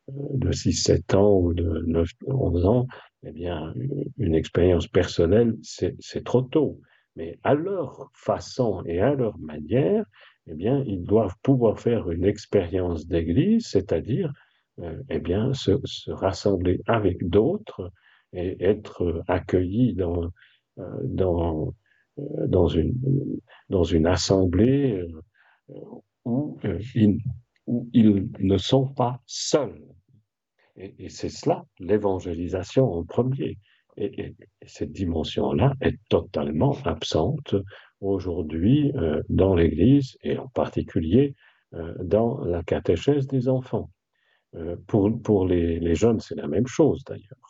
de 0.08 0.50
6-7 0.50 1.16
ans 1.16 1.38
ou 1.38 1.54
de 1.54 1.84
9-11 1.86 2.66
ans, 2.66 2.86
eh 3.22 3.32
bien, 3.32 3.72
une 4.18 4.34
expérience 4.34 4.88
personnelle, 4.88 5.54
c'est 5.62 6.24
trop 6.24 6.42
tôt. 6.42 6.80
Mais 7.16 7.38
à 7.42 7.54
leur 7.54 8.10
façon 8.14 8.82
et 8.86 9.00
à 9.00 9.14
leur 9.14 9.38
manière, 9.38 10.04
eh 10.46 10.54
bien, 10.54 10.82
ils 10.86 11.02
doivent 11.02 11.34
pouvoir 11.42 11.80
faire 11.80 12.10
une 12.10 12.24
expérience 12.24 13.06
d'église, 13.06 13.66
c'est-à-dire, 13.66 14.32
euh, 14.78 14.96
eh 15.10 15.18
bien, 15.18 15.52
se, 15.52 15.72
rassembler 16.10 16.80
avec 16.86 17.28
d'autres 17.28 17.90
et 18.32 18.62
être 18.62 19.22
accueillis 19.28 19.94
dans, 19.94 20.24
euh, 20.78 20.82
dans, 21.04 21.74
euh, 22.18 22.46
dans, 22.46 22.68
une, 22.68 22.94
dans 23.68 23.84
une 23.84 24.06
assemblée 24.06 25.04
où, 26.24 26.58
ils, 26.94 27.18
où 27.66 27.88
ils 27.92 28.28
ne 28.40 28.58
sont 28.58 28.86
pas 28.86 29.20
seuls. 29.26 29.82
et 30.76 31.08
c'est 31.08 31.28
cela, 31.30 31.64
l'évangélisation 31.78 32.92
en 32.92 33.04
premier. 33.04 33.58
Et, 33.98 34.34
cette 34.66 34.92
dimension-là 34.92 35.74
est 35.80 35.98
totalement 36.08 36.76
absente 36.84 37.56
aujourd'hui 38.00 38.92
euh, 38.94 39.22
dans 39.28 39.54
l'Église 39.54 40.16
et 40.22 40.38
en 40.38 40.48
particulier 40.48 41.34
euh, 41.74 41.94
dans 42.02 42.44
la 42.44 42.62
catéchèse 42.62 43.26
des 43.26 43.48
enfants. 43.48 43.90
Euh, 44.54 44.76
pour 44.86 45.10
pour 45.22 45.46
les, 45.46 45.80
les 45.80 45.94
jeunes, 45.94 46.20
c'est 46.20 46.36
la 46.36 46.46
même 46.46 46.66
chose 46.66 47.02
d'ailleurs. 47.04 47.47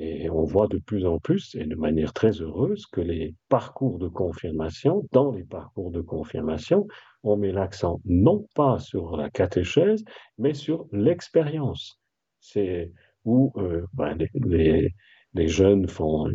Et 0.00 0.30
on 0.30 0.44
voit 0.44 0.68
de 0.68 0.78
plus 0.78 1.04
en 1.06 1.18
plus, 1.18 1.56
et 1.56 1.64
de 1.64 1.74
manière 1.74 2.12
très 2.12 2.40
heureuse, 2.40 2.86
que 2.86 3.00
les 3.00 3.34
parcours 3.48 3.98
de 3.98 4.06
confirmation, 4.06 5.04
dans 5.10 5.32
les 5.32 5.42
parcours 5.42 5.90
de 5.90 6.00
confirmation, 6.00 6.86
on 7.24 7.36
met 7.36 7.50
l'accent 7.50 8.00
non 8.04 8.46
pas 8.54 8.78
sur 8.78 9.16
la 9.16 9.28
catéchèse, 9.28 10.04
mais 10.38 10.54
sur 10.54 10.86
l'expérience. 10.92 12.00
C'est 12.38 12.92
où 13.24 13.52
ben, 13.92 14.16
les, 14.34 15.48
jeunes 15.48 15.88
font, 15.88 16.30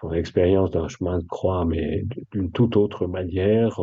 font 0.00 0.08
l'expérience 0.08 0.72
d'un 0.72 0.88
chemin 0.88 1.18
de 1.18 1.26
croix, 1.26 1.64
mais 1.64 2.04
d'une 2.32 2.50
toute 2.50 2.76
autre 2.76 3.06
manière, 3.06 3.78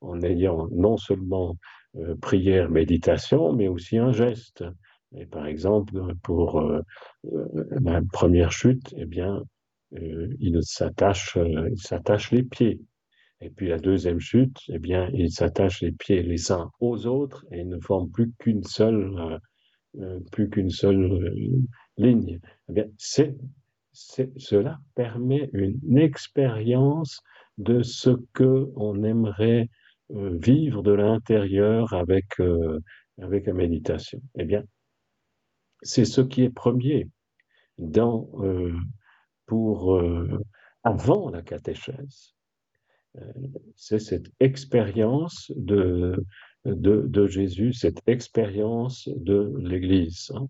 en, 0.00 0.22
ayant 0.22 0.68
non 0.70 0.96
seulement 0.96 1.56
euh, 1.96 2.14
prière, 2.16 2.70
méditation, 2.70 3.52
mais 3.52 3.66
aussi 3.66 3.98
un 3.98 4.12
geste. 4.12 4.64
Et 5.16 5.26
par 5.26 5.46
exemple, 5.46 5.92
pour 6.22 6.60
euh, 6.60 6.80
euh, 7.32 7.64
la 7.82 8.00
première 8.12 8.52
chute, 8.52 8.94
eh 8.96 9.06
bien, 9.06 9.42
s'attache, 10.62 11.36
il 11.36 11.78
s'attache 11.78 12.30
les 12.30 12.42
pieds. 12.42 12.80
Et 13.40 13.50
puis 13.50 13.68
la 13.68 13.78
deuxième 13.78 14.20
chute, 14.20 14.58
eh 14.68 14.78
bien, 14.78 15.10
il 15.12 15.30
s'attache 15.30 15.82
les 15.82 15.92
pieds 15.92 16.22
les 16.22 16.52
uns 16.52 16.70
aux 16.80 17.06
autres 17.06 17.44
et 17.50 17.64
ne 17.64 17.78
forment 17.80 18.10
plus 18.10 18.32
qu'une 18.38 18.62
seule, 18.62 19.38
plus 20.30 20.48
qu'une 20.48 20.70
seule 20.70 21.34
ligne. 21.98 22.38
Eh 22.68 22.72
bien, 22.72 22.86
cela 23.92 24.78
permet 24.94 25.50
une 25.52 25.98
expérience 25.98 27.20
de 27.58 27.82
ce 27.82 28.10
que 28.32 28.70
on 28.76 29.02
aimerait 29.02 29.68
euh, 30.14 30.36
vivre 30.38 30.82
de 30.82 30.92
l'intérieur 30.92 31.92
avec, 31.94 32.38
euh, 32.40 32.80
avec 33.20 33.46
la 33.46 33.54
méditation. 33.54 34.20
Eh 34.36 34.44
bien, 34.44 34.62
c'est 35.82 36.04
ce 36.04 36.20
qui 36.20 36.42
est 36.42 36.50
premier 36.50 37.08
dans, 37.78 38.28
euh, 38.40 38.74
pour, 39.46 40.00
avant 40.84 41.30
la 41.30 41.42
catéchèse. 41.42 42.34
c'est 43.76 43.98
cette 43.98 44.30
expérience 44.40 45.52
de, 45.56 46.24
de, 46.64 47.26
Jésus, 47.26 47.72
cette 47.72 48.00
expérience 48.06 49.08
de 49.14 49.52
l'Église. 49.58 50.32
Hein. 50.34 50.48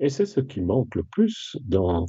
Et 0.00 0.08
c'est 0.08 0.26
ce 0.26 0.40
qui 0.40 0.60
manque 0.60 0.94
le 0.94 1.04
plus 1.04 1.56
dans, 1.62 2.06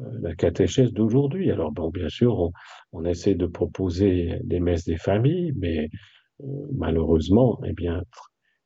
euh, 0.00 0.04
la 0.20 0.34
catéchèse 0.34 0.92
d'aujourd'hui. 0.92 1.50
Alors, 1.50 1.72
bon, 1.72 1.90
bien 1.90 2.08
sûr, 2.08 2.50
on, 2.92 3.04
essaie 3.04 3.34
de 3.34 3.46
proposer 3.46 4.40
des 4.42 4.60
messes 4.60 4.84
des 4.84 4.96
familles, 4.96 5.52
mais 5.56 5.88
euh, 6.42 6.46
malheureusement, 6.72 7.60
eh 7.64 7.72
bien, 7.72 8.02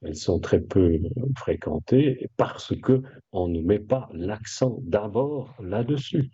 elles 0.02 0.16
sont 0.16 0.40
très 0.40 0.60
peu 0.60 0.98
fréquentées 1.36 2.28
parce 2.36 2.74
que 2.80 3.02
on 3.32 3.48
ne 3.48 3.60
met 3.60 3.80
pas 3.80 4.08
l'accent 4.12 4.78
d'abord 4.82 5.54
là-dessus. 5.60 6.30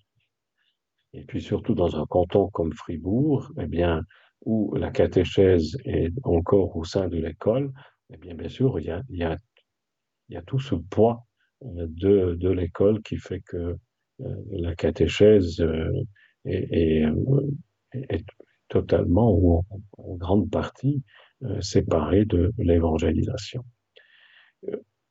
Et 1.12 1.24
puis 1.24 1.40
surtout 1.40 1.74
dans 1.74 1.96
un 2.00 2.07
canton 2.07 2.48
comme 2.48 2.72
Fribourg, 2.72 3.50
eh 3.59 3.66
bien, 3.66 4.03
où 4.44 4.74
la 4.74 4.90
catéchèse 4.90 5.77
est 5.85 6.12
encore 6.24 6.77
au 6.77 6.85
sein 6.85 7.09
de 7.09 7.16
l'école, 7.16 7.72
eh 8.12 8.16
bien, 8.16 8.35
bien 8.35 8.48
sûr, 8.48 8.79
il 8.81 8.87
y 9.11 9.22
a, 9.22 10.42
tout 10.42 10.59
ce 10.59 10.74
poids 10.74 11.24
euh, 11.62 11.87
de, 11.88 12.50
l'école 12.50 13.00
qui 13.03 13.16
fait 13.16 13.40
que 13.40 13.77
euh, 14.20 14.35
la 14.50 14.74
catéchèse 14.74 15.61
euh, 15.61 15.90
est, 16.44 17.05
totalement 18.68 19.33
ou 19.33 19.62
en 19.98 20.16
grande 20.16 20.50
partie 20.50 21.03
séparée 21.61 22.24
de 22.24 22.52
l'évangélisation. 22.59 23.64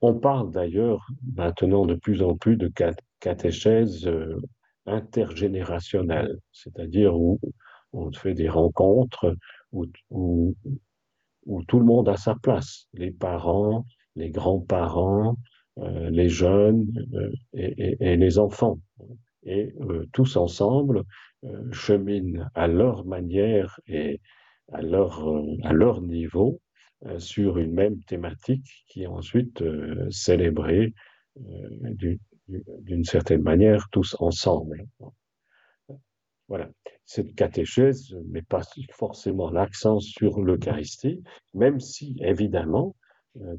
On 0.02 0.15
parle 0.15 0.52
d'ailleurs 0.52 1.08
maintenant 1.36 1.86
de 1.86 1.96
plus 1.96 2.22
en 2.22 2.36
plus 2.36 2.58
de 2.58 2.72
catéchèse 3.19 4.10
intergénérationnelle, 4.86 6.38
c'est-à-dire 6.52 7.15
où 7.15 7.39
on 7.93 8.12
fait 8.12 8.34
des 8.34 8.50
rencontres 8.50 9.36
où, 9.72 9.86
où, 10.10 10.56
tout 11.67 11.80
le 11.80 11.86
monde 11.86 12.10
a 12.10 12.17
sa 12.17 12.36
place, 12.36 12.88
les 12.93 13.12
parents, 13.12 13.86
les 14.15 14.30
grands-parents, 14.30 15.38
euh, 15.80 16.10
les 16.10 16.30
jeunes 16.30 16.86
euh, 17.13 17.32
et, 17.54 18.15
les 18.15 18.39
enfants. 18.39 18.80
Et 19.43 19.74
euh, 19.82 20.06
tous 20.13 20.38
ensemble 20.38 21.04
euh, 21.43 21.72
cheminent 21.72 22.48
à 22.54 22.67
leur 22.67 23.06
manière 23.06 23.80
et 23.88 24.22
à 24.71 24.82
leur, 24.82 25.28
euh, 25.28 25.58
à 25.63 25.73
leur 25.73 26.02
niveau 26.02 26.62
euh, 27.06 27.19
sur 27.19 27.58
une 27.58 27.73
même 27.73 28.02
thématique 28.04 28.86
qui 28.88 29.04
est 29.04 29.08
ensuite 29.08 29.63
célébrée 30.10 30.93
d'une 32.47 33.04
certaine 33.04 33.41
manière 33.41 33.88
tous 33.91 34.15
ensemble. 34.19 34.86
Voilà. 36.47 36.69
Cette 37.06 37.34
catéchèse 37.36 38.15
met 38.28 38.43
pas 38.43 38.62
forcément 38.91 39.49
l'accent 39.49 39.99
sur 39.99 40.41
l'Eucharistie, 40.41 41.23
même 41.54 41.80
si, 41.80 42.17
évidemment, 42.21 42.95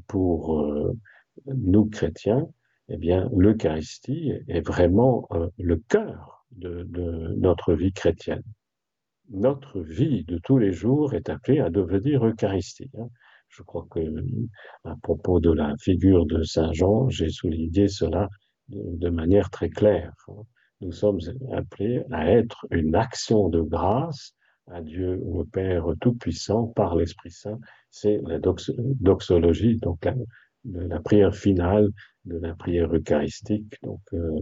pour 0.07 0.65
nous 1.45 1.85
chrétiens, 1.85 2.47
eh 2.87 2.97
bien, 2.97 3.29
l'Eucharistie 3.35 4.31
est 4.47 4.65
vraiment 4.65 5.27
le 5.57 5.77
cœur 5.89 6.35
de, 6.51 6.87
notre 7.37 7.73
vie 7.73 7.93
chrétienne. 7.93 8.43
Notre 9.29 9.81
vie 9.81 10.23
de 10.25 10.37
tous 10.37 10.57
les 10.57 10.71
jours 10.71 11.13
est 11.13 11.29
appelée 11.29 11.59
à 11.59 11.69
devenir 11.69 12.25
Eucharistie. 12.25 12.91
Je 13.49 13.63
crois 13.63 13.87
que, 13.89 13.99
à 14.83 14.95
propos 15.01 15.39
de 15.39 15.51
la 15.51 15.73
figure 15.79 16.25
de 16.25 16.43
Saint 16.43 16.71
Jean, 16.73 17.09
j'ai 17.09 17.29
souligné 17.29 17.87
cela 17.87 18.29
de, 18.69 19.09
manière 19.09 19.49
très 19.49 19.69
claire. 19.69 20.13
Nous 20.81 20.91
sommes 20.91 21.19
appelés 21.53 22.03
à 22.11 22.31
être 22.31 22.65
une 22.71 22.95
action 22.95 23.49
de 23.49 23.61
grâce 23.61 24.33
à 24.67 24.81
Dieu 24.81 25.15
le 25.15 25.45
Père 25.45 25.85
Tout-Puissant 26.01 26.67
par 26.67 26.95
l'Esprit 26.95 27.31
Saint. 27.31 27.59
C'est 27.89 28.19
la 28.23 28.39
dox 28.39 28.71
doxologie, 28.77 29.77
donc 29.77 30.05
la, 30.05 30.15
la, 30.65 30.99
prière 30.99 31.35
finale 31.35 31.89
de 32.25 32.37
la 32.37 32.55
prière 32.55 32.93
eucharistique, 32.93 33.79
euh, 34.13 34.39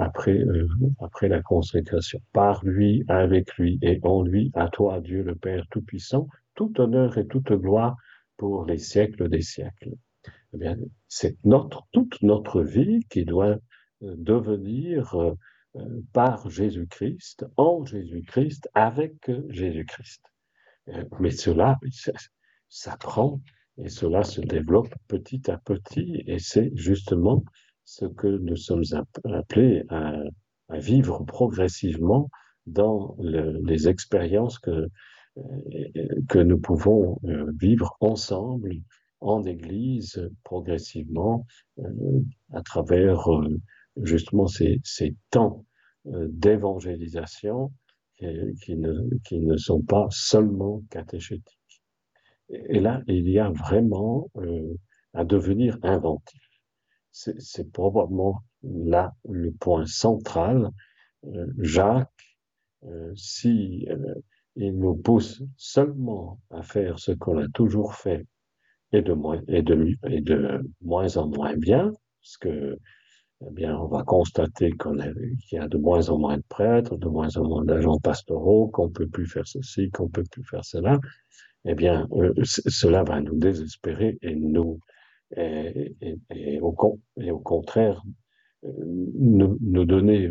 après, 0.00 0.38
euh, 0.38 0.66
après 1.00 1.28
la 1.28 1.42
consécration. 1.42 2.20
Par 2.32 2.64
lui, 2.64 3.04
avec 3.08 3.54
lui 3.56 3.78
et 3.82 4.00
en 4.02 4.22
lui, 4.22 4.50
à 4.54 4.68
toi, 4.68 5.00
Dieu 5.00 5.22
le 5.22 5.34
Père 5.36 5.66
Tout-Puissant, 5.70 6.28
tout 6.54 6.80
honneur 6.80 7.16
et 7.18 7.26
toute 7.26 7.52
gloire 7.52 7.96
pour 8.36 8.64
les 8.64 8.78
siècles 8.78 9.28
des 9.28 9.42
siècles. 9.42 9.92
Eh 10.54 10.58
bien, 10.58 10.76
c'est 11.08 11.36
notre, 11.44 11.86
toute 11.92 12.20
notre 12.22 12.62
vie 12.62 13.04
qui 13.08 13.24
doit 13.24 13.56
devenir 14.00 15.14
euh, 15.14 15.34
par 16.12 16.50
Jésus-Christ, 16.50 17.46
en 17.56 17.84
Jésus-Christ, 17.84 18.68
avec 18.74 19.30
Jésus-Christ. 19.48 20.22
Mais 21.20 21.30
cela, 21.30 21.78
ça 22.68 22.96
prend 22.96 23.40
et 23.78 23.88
cela 23.88 24.24
se 24.24 24.40
développe 24.40 24.92
petit 25.08 25.50
à 25.50 25.56
petit 25.56 26.22
et 26.26 26.38
c'est 26.38 26.72
justement 26.74 27.44
ce 27.84 28.06
que 28.06 28.26
nous 28.26 28.56
sommes 28.56 28.84
appelés 29.24 29.84
à, 29.88 30.14
vivre 30.70 31.22
progressivement 31.24 32.30
dans 32.66 33.14
le, 33.18 33.60
les 33.64 33.88
expériences 33.88 34.58
que, 34.58 34.88
que 36.28 36.38
nous 36.38 36.58
pouvons 36.58 37.18
euh, 37.24 37.52
vivre 37.60 37.94
ensemble 38.00 38.76
en 39.20 39.44
Église 39.44 40.30
progressivement 40.44 41.46
euh, 41.78 41.84
à 42.52 42.62
travers 42.62 43.30
euh, 43.30 43.60
justement 44.02 44.46
ces, 44.46 44.80
ces 44.82 45.14
temps 45.30 45.66
euh, 46.06 46.26
d'évangélisation 46.30 47.72
qui 48.62 48.76
ne, 48.76 49.18
qui 49.24 49.40
ne 49.40 49.56
sont 49.56 49.82
pas 49.82 50.06
seulement 50.10 50.82
catéchétiques. 50.90 51.82
Et 52.50 52.78
là, 52.78 53.02
il 53.08 53.28
y 53.28 53.38
a 53.38 53.50
vraiment 53.50 54.30
euh, 54.36 54.78
à 55.12 55.24
devenir 55.24 55.78
inventif. 55.82 56.51
C'est 57.12 57.70
probablement 57.72 58.42
là 58.62 59.14
le 59.28 59.52
point 59.52 59.86
central. 59.86 60.70
Euh, 61.24 61.46
Jacques, 61.58 62.08
euh, 62.84 63.12
si 63.14 63.86
euh, 63.90 64.14
il 64.56 64.78
nous 64.78 64.96
pousse 64.96 65.42
seulement 65.56 66.40
à 66.50 66.62
faire 66.62 66.98
ce 66.98 67.12
qu'on 67.12 67.38
a 67.38 67.48
toujours 67.48 67.94
fait 67.94 68.26
et 68.92 69.02
de, 69.02 69.12
moins, 69.12 69.40
et, 69.48 69.62
de, 69.62 69.96
et 70.08 70.20
de 70.20 70.60
moins 70.80 71.16
en 71.16 71.28
moins 71.28 71.56
bien, 71.56 71.92
parce 72.20 72.36
que 72.38 72.78
eh 73.44 73.50
bien, 73.50 73.76
on 73.76 73.86
va 73.86 74.02
constater 74.04 74.70
qu'il 74.70 75.36
qu 75.48 75.56
y 75.56 75.58
a 75.58 75.66
de 75.68 75.78
moins 75.78 76.08
en 76.10 76.18
moins 76.18 76.36
de 76.36 76.44
prêtres, 76.48 76.96
de 76.96 77.08
moins 77.08 77.36
en 77.36 77.44
moins 77.44 77.64
d'agents 77.64 77.98
pastoraux, 77.98 78.68
qu'on 78.68 78.90
peut 78.90 79.08
plus 79.08 79.26
faire 79.26 79.46
ceci, 79.46 79.90
qu'on 79.90 80.08
peut 80.08 80.24
plus 80.30 80.44
faire 80.44 80.64
cela. 80.64 81.00
Eh 81.64 81.74
bien, 81.74 82.08
euh, 82.12 82.32
cela 82.44 83.02
va 83.02 83.20
nous 83.20 83.36
désespérer 83.36 84.18
et 84.22 84.34
nous, 84.34 84.78
et, 85.36 86.60
au, 86.60 87.00
et 87.18 87.30
au, 87.30 87.38
contraire, 87.38 88.02
euh, 88.64 88.70
nous, 89.18 89.58
nous 89.60 89.84
donner 89.84 90.30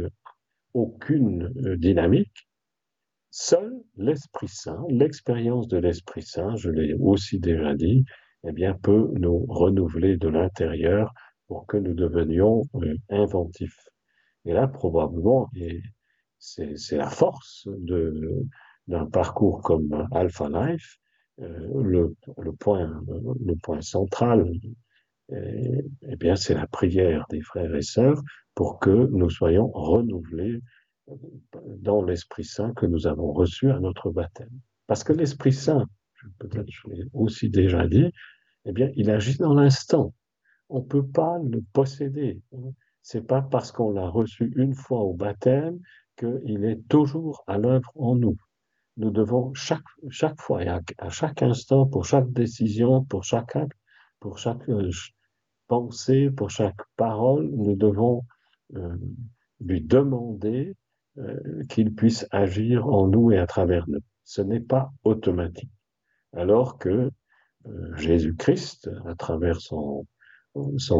aucune 0.73 1.51
euh, 1.65 1.77
dynamique. 1.77 2.47
Seul 3.29 3.73
l'Esprit 3.95 4.47
Saint, 4.47 4.83
l'expérience 4.89 5.67
de 5.67 5.77
l'Esprit 5.77 6.21
Saint, 6.21 6.55
je 6.55 6.69
l'ai 6.69 6.93
aussi 6.93 7.39
déjà 7.39 7.73
dit, 7.75 8.05
eh 8.45 8.51
bien, 8.51 8.73
peut 8.73 9.11
nous 9.13 9.45
renouveler 9.47 10.17
de 10.17 10.27
l'intérieur 10.27 11.13
pour 11.47 11.65
que 11.65 11.77
nous 11.77 11.93
devenions 11.93 12.63
euh, 12.75 12.95
inventifs. 13.09 13.89
Et 14.45 14.53
là, 14.53 14.67
probablement, 14.67 15.49
et 15.55 15.81
c'est 16.39 16.97
la 16.97 17.09
force 17.09 17.67
d'un 18.87 19.05
parcours 19.05 19.61
comme 19.61 20.07
Alpha 20.11 20.49
Life, 20.49 20.97
le, 21.37 22.15
le, 22.37 22.51
point, 22.53 22.99
le 23.45 23.55
point 23.61 23.81
central, 23.81 24.49
eh 25.31 26.15
bien, 26.17 26.35
c'est 26.35 26.53
la 26.53 26.67
prière 26.67 27.25
des 27.29 27.41
frères 27.41 27.75
et 27.75 27.81
sœurs 27.81 28.21
pour 28.55 28.79
que 28.79 29.07
nous 29.11 29.29
soyons 29.29 29.69
renouvelés 29.73 30.59
dans 31.79 32.03
l'Esprit 32.03 32.43
Saint 32.43 32.73
que 32.73 32.85
nous 32.85 33.07
avons 33.07 33.31
reçu 33.31 33.71
à 33.71 33.79
notre 33.79 34.11
baptême. 34.11 34.51
Parce 34.87 35.03
que 35.03 35.13
l'Esprit 35.13 35.53
Saint, 35.53 35.85
peut-être 36.39 36.69
je 36.69 36.89
l'ai 36.89 37.03
aussi 37.13 37.49
déjà 37.49 37.87
dit, 37.87 38.11
eh 38.65 38.71
bien, 38.71 38.89
il 38.95 39.09
agit 39.09 39.37
dans 39.37 39.53
l'instant 39.53 40.13
on 40.71 40.81
peut 40.81 41.05
pas 41.05 41.37
le 41.43 41.61
posséder. 41.73 42.41
C'est 43.01 43.27
pas 43.27 43.41
parce 43.41 43.71
qu'on 43.71 43.91
l'a 43.91 44.07
reçu 44.07 44.51
une 44.55 44.73
fois 44.73 45.01
au 45.01 45.13
baptême 45.13 45.79
qu'il 46.17 46.65
est 46.65 46.87
toujours 46.87 47.43
à 47.47 47.57
l'œuvre 47.57 47.91
en 47.95 48.15
nous. 48.15 48.37
Nous 48.97 49.11
devons 49.11 49.53
chaque, 49.53 49.83
chaque 50.09 50.39
fois 50.39 50.63
et 50.63 50.67
à, 50.67 50.81
à, 50.97 51.09
chaque 51.09 51.41
instant, 51.41 51.85
pour 51.85 52.05
chaque 52.05 52.31
décision, 52.31 53.03
pour 53.03 53.23
chaque 53.23 53.55
acte, 53.55 53.77
pour 54.19 54.37
chaque 54.37 54.67
euh, 54.69 54.91
pensée, 55.71 56.29
pour 56.29 56.49
chaque 56.49 56.81
parole, 56.97 57.49
nous 57.49 57.77
devons 57.77 58.25
euh, 58.75 58.97
lui 59.61 59.79
demander 59.79 60.75
euh, 61.17 61.63
qu'il 61.69 61.95
puisse 61.95 62.27
agir 62.29 62.87
en 62.87 63.07
nous 63.07 63.31
et 63.31 63.37
à 63.37 63.47
travers 63.47 63.87
nous. 63.87 64.01
Ce 64.25 64.41
n'est 64.41 64.59
pas 64.59 64.91
automatique. 65.05 65.71
Alors 66.33 66.77
que 66.77 67.09
euh, 67.67 67.95
Jésus-Christ, 67.95 68.89
à 69.05 69.15
travers 69.15 69.61
son, 69.61 70.05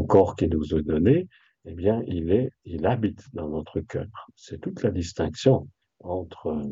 corps 0.08 0.38
qui 0.38 0.48
nous 0.48 0.74
est 0.74 0.84
donné, 0.84 1.28
eh 1.66 1.74
bien, 1.74 2.02
il 2.08 2.32
est, 2.32 2.54
il 2.64 2.86
habite 2.86 3.26
dans 3.34 3.50
notre 3.50 3.82
cœur. 3.82 4.08
C'est 4.38 4.62
toute 4.62 4.84
la 4.84 4.92
distinction 4.92 5.68
entre 6.00 6.64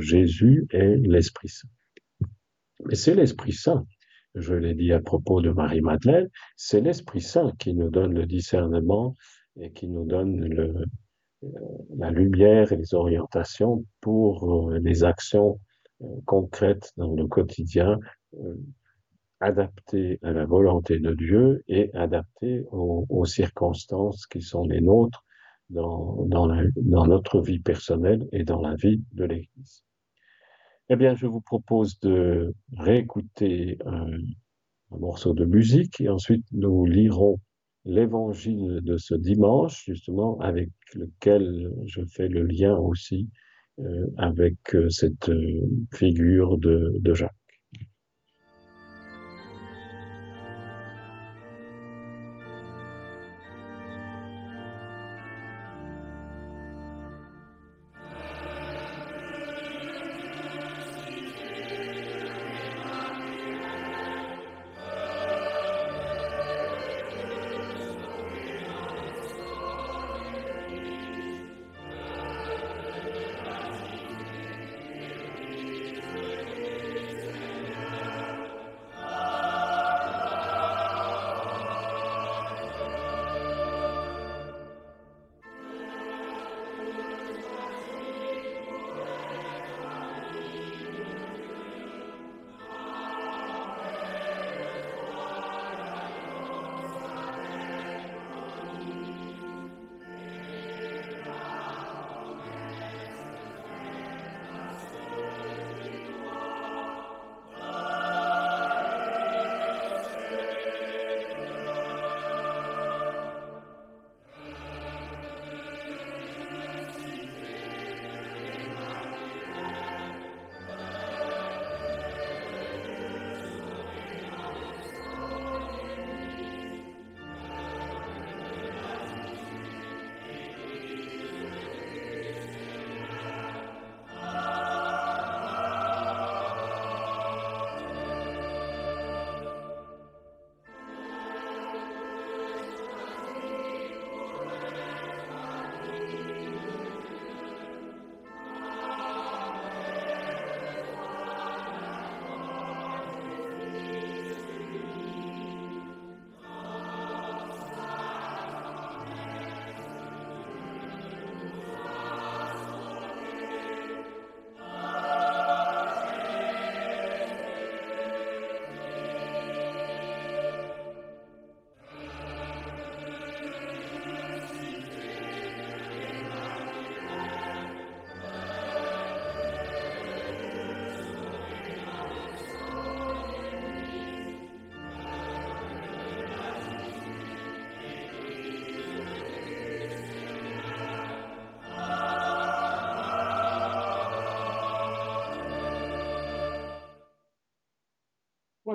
Jésus 0.00 0.66
et 0.72 0.96
l'Esprit 0.96 1.48
Saint. 1.48 1.68
Mais 2.86 2.96
c'est 2.96 3.14
l'Esprit 3.14 3.52
Saint, 3.52 3.86
je 4.34 4.54
l'ai 4.54 4.74
dit 4.74 4.92
à 4.92 5.00
propos 5.00 5.40
de 5.40 5.50
Marie-Madeleine, 5.50 6.28
c'est 6.56 6.80
l'Esprit 6.80 7.20
Saint 7.20 7.52
qui 7.58 7.74
nous 7.74 7.90
donne 7.90 8.14
le 8.14 8.26
discernement 8.26 9.14
et 9.60 9.70
qui 9.72 9.88
nous 9.88 10.04
donne 10.04 10.52
euh, 10.58 10.84
la 11.96 12.10
lumière 12.10 12.72
et 12.72 12.76
les 12.76 12.94
orientations 12.94 13.84
pour 14.00 14.70
euh, 14.70 14.78
les 14.78 15.04
actions 15.04 15.60
euh, 16.02 16.06
concrètes 16.26 16.92
dans 16.96 17.14
le 17.14 17.26
quotidien 17.26 17.98
adapté 19.38 20.18
à 20.22 20.32
la 20.32 20.44
volonté 20.44 20.98
de 20.98 21.14
Dieu 21.14 21.62
et 21.68 21.94
adapté 21.94 22.64
aux, 22.72 23.24
circonstances 23.26 24.26
qui 24.26 24.40
sont 24.40 24.66
les 24.66 24.80
nôtres 24.80 25.24
dans 25.70 27.06
notre 27.06 27.40
vie 27.40 27.60
personnelle 27.60 28.26
et 28.32 28.42
dans 28.42 28.60
la 28.60 28.74
vie 28.74 29.04
de 29.12 29.24
l'Église. 29.24 29.84
Eh 30.90 30.96
bien, 30.96 31.14
je 31.14 31.26
vous 31.26 31.40
propose 31.40 31.98
de 32.00 32.54
réécouter 32.76 33.78
un, 33.86 34.06
morceau 34.90 35.32
de 35.34 35.44
musique 35.44 36.00
et 36.00 36.08
ensuite 36.08 36.44
nous 36.52 36.84
lirons 36.84 37.40
l'évangile 37.84 38.80
de 38.82 38.96
ce 38.96 39.14
dimanche, 39.14 39.84
justement, 39.86 40.38
avec 40.40 40.70
lequel 40.94 41.72
je 41.86 42.02
fais 42.04 42.28
le 42.28 42.44
lien 42.44 42.76
aussi 42.76 43.28
euh, 43.80 44.06
avec 44.18 44.74
euh, 44.74 44.88
cette 44.90 45.30
euh, 45.30 45.66
figure 45.92 46.58
de, 46.58 46.92
de 47.00 47.14
Jacques. 47.14 47.43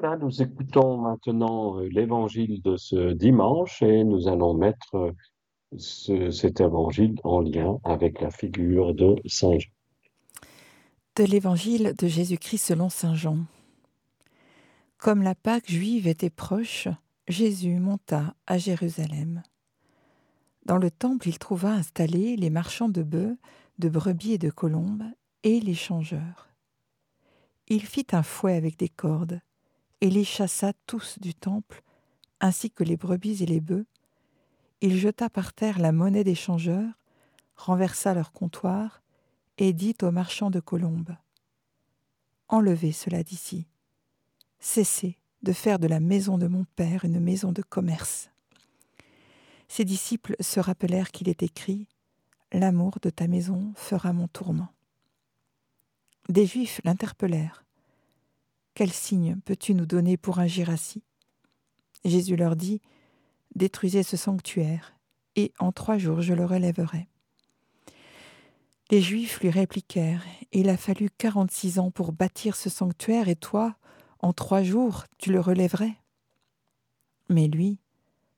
Nous 0.01 0.41
écoutons 0.41 0.97
maintenant 0.97 1.77
euh, 1.77 1.89
l'évangile 1.89 2.61
de 2.61 2.77
ce 2.77 3.11
dimanche 3.11 3.81
et 3.81 4.05
nous 4.05 4.29
allons 4.29 4.53
mettre 4.53 4.95
euh, 4.95 5.11
ce, 5.77 6.31
cet 6.31 6.61
évangile 6.61 7.15
en 7.25 7.41
lien 7.41 7.79
avec 7.83 8.21
la 8.21 8.31
figure 8.31 8.93
de 8.93 9.15
Saint 9.25 9.59
Jean. 9.59 9.69
De 11.17 11.25
l'évangile 11.25 11.95
de 11.97 12.07
Jésus-Christ 12.07 12.67
selon 12.67 12.87
Saint 12.89 13.15
Jean. 13.15 13.39
Comme 14.97 15.21
la 15.21 15.35
Pâque 15.35 15.69
juive 15.69 16.07
était 16.07 16.29
proche, 16.29 16.87
Jésus 17.27 17.77
monta 17.79 18.35
à 18.47 18.57
Jérusalem. 18.57 19.43
Dans 20.65 20.77
le 20.77 20.91
temple, 20.91 21.27
il 21.27 21.39
trouva 21.39 21.71
installés 21.71 22.37
les 22.37 22.49
marchands 22.49 22.89
de 22.89 23.03
bœufs, 23.03 23.37
de 23.79 23.89
brebis 23.89 24.33
et 24.33 24.37
de 24.37 24.49
colombes, 24.49 25.03
et 25.43 25.59
les 25.59 25.73
changeurs. 25.73 26.47
Il 27.67 27.81
fit 27.81 28.07
un 28.13 28.23
fouet 28.23 28.55
avec 28.55 28.77
des 28.77 28.89
cordes 28.89 29.41
et 30.01 30.09
les 30.09 30.23
chassa 30.23 30.73
tous 30.85 31.19
du 31.19 31.33
temple, 31.33 31.83
ainsi 32.39 32.71
que 32.71 32.83
les 32.83 32.97
brebis 32.97 33.43
et 33.43 33.45
les 33.45 33.59
bœufs. 33.59 33.85
Il 34.81 34.97
jeta 34.97 35.29
par 35.29 35.53
terre 35.53 35.79
la 35.79 35.91
monnaie 35.91 36.23
des 36.23 36.35
changeurs, 36.35 36.93
renversa 37.55 38.13
leur 38.13 38.31
comptoir, 38.31 39.01
et 39.57 39.73
dit 39.73 39.95
aux 40.01 40.11
marchands 40.11 40.49
de 40.49 40.61
colombes 40.61 41.15
Enlevez 42.47 42.93
cela 42.93 43.23
d'ici. 43.23 43.67
Cessez 44.59 45.17
de 45.43 45.53
faire 45.53 45.79
de 45.79 45.87
la 45.87 45.99
maison 45.99 46.37
de 46.37 46.47
mon 46.47 46.65
Père 46.75 47.05
une 47.05 47.19
maison 47.19 47.51
de 47.51 47.61
commerce. 47.61 48.29
Ses 49.67 49.85
disciples 49.85 50.35
se 50.39 50.59
rappelèrent 50.59 51.11
qu'il 51.11 51.29
est 51.29 51.43
écrit 51.43 51.87
L'amour 52.51 52.97
de 53.01 53.11
ta 53.11 53.27
maison 53.27 53.71
fera 53.75 54.11
mon 54.13 54.27
tourment. 54.27 54.69
Des 56.29 56.47
Juifs 56.47 56.81
l'interpellèrent. 56.83 57.63
Quel 58.79 58.93
signe 58.93 59.35
peux-tu 59.43 59.75
nous 59.75 59.85
donner 59.85 60.15
pour 60.15 60.39
agir 60.39 60.69
ainsi? 60.69 61.03
Jésus 62.05 62.37
leur 62.37 62.55
dit 62.55 62.79
Détruisez 63.53 64.03
ce 64.03 64.15
sanctuaire, 64.15 64.95
et 65.35 65.51
en 65.59 65.73
trois 65.73 65.97
jours 65.97 66.21
je 66.21 66.33
le 66.33 66.45
relèverai. 66.45 67.09
Les 68.89 69.01
Juifs 69.01 69.41
lui 69.41 69.49
répliquèrent 69.49 70.23
Il 70.53 70.69
a 70.69 70.77
fallu 70.77 71.09
quarante-six 71.09 71.77
ans 71.77 71.91
pour 71.91 72.13
bâtir 72.13 72.55
ce 72.55 72.69
sanctuaire, 72.69 73.27
et 73.27 73.35
toi, 73.35 73.75
en 74.19 74.31
trois 74.31 74.63
jours, 74.63 75.03
tu 75.17 75.33
le 75.33 75.41
relèverais 75.41 75.97
Mais 77.27 77.49
lui 77.49 77.79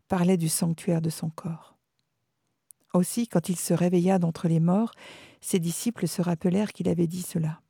parlait 0.08 0.38
du 0.38 0.50
sanctuaire 0.50 1.04
de 1.04 1.12
son 1.12 1.30
corps. 1.30 1.78
Aussi, 2.96 3.28
quand 3.28 3.48
il 3.48 3.60
se 3.60 3.76
réveilla 3.76 4.18
d'entre 4.18 4.48
les 4.48 4.60
morts, 4.60 4.94
ses 5.39 5.60
disciples 5.60 6.08
se 6.08 6.24
rappelèrent 6.24 6.74
qu'il 6.74 6.89
avait 6.89 7.06
dit 7.06 7.22
cela. 7.22 7.62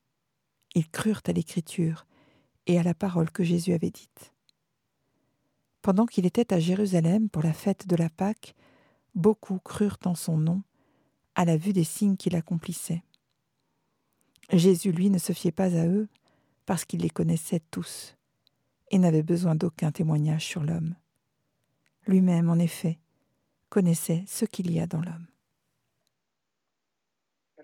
Ils 0.73 0.89
crurent 0.89 1.23
à 1.27 1.33
l'Écriture 1.33 2.05
et 2.67 2.79
à 2.79 2.83
la 2.83 2.93
parole 2.93 3.31
que 3.31 3.43
Jésus 3.43 3.73
avait 3.73 3.91
dite. 3.91 4.33
Pendant 5.81 6.05
qu'il 6.05 6.25
était 6.25 6.53
à 6.53 6.59
Jérusalem 6.59 7.29
pour 7.29 7.41
la 7.41 7.53
fête 7.53 7.87
de 7.87 7.95
la 7.95 8.09
Pâque, 8.09 8.55
beaucoup 9.15 9.59
crurent 9.59 9.99
en 10.05 10.15
son 10.15 10.37
nom, 10.37 10.61
à 11.35 11.45
la 11.45 11.57
vue 11.57 11.73
des 11.73 11.83
signes 11.83 12.17
qu'il 12.17 12.35
accomplissait. 12.35 13.03
Jésus, 14.51 14.91
lui, 14.91 15.09
ne 15.09 15.17
se 15.17 15.33
fiait 15.33 15.51
pas 15.51 15.75
à 15.75 15.87
eux, 15.87 16.07
parce 16.65 16.85
qu'il 16.85 17.01
les 17.01 17.09
connaissait 17.09 17.61
tous, 17.71 18.15
et 18.91 18.99
n'avait 18.99 19.23
besoin 19.23 19.55
d'aucun 19.55 19.91
témoignage 19.91 20.45
sur 20.45 20.63
l'homme. 20.63 20.95
Lui-même, 22.05 22.49
en 22.49 22.59
effet, 22.59 22.99
connaissait 23.69 24.23
ce 24.27 24.45
qu'il 24.45 24.71
y 24.71 24.79
a 24.79 24.87
dans 24.87 25.01
l'homme. 25.01 25.27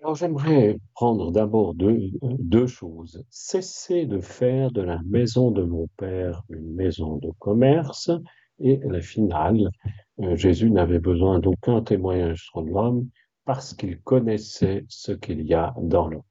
Alors 0.00 0.14
j'aimerais 0.14 0.78
prendre 0.94 1.32
d'abord 1.32 1.74
deux, 1.74 1.98
deux 2.22 2.68
choses. 2.68 3.24
Cesser 3.30 4.06
de 4.06 4.20
faire 4.20 4.70
de 4.70 4.80
la 4.80 5.00
maison 5.04 5.50
de 5.50 5.64
mon 5.64 5.88
Père 5.96 6.44
une 6.50 6.72
maison 6.72 7.16
de 7.16 7.32
commerce 7.40 8.08
et 8.60 8.78
la 8.84 9.00
finale, 9.00 9.70
euh, 10.20 10.36
Jésus 10.36 10.70
n'avait 10.70 11.00
besoin 11.00 11.40
d'aucun 11.40 11.82
témoignage 11.82 12.44
sur 12.44 12.60
l'homme 12.60 13.08
parce 13.44 13.74
qu'il 13.74 14.00
connaissait 14.00 14.84
ce 14.88 15.10
qu'il 15.10 15.42
y 15.42 15.54
a 15.54 15.74
dans 15.82 16.06
l'homme. 16.06 16.22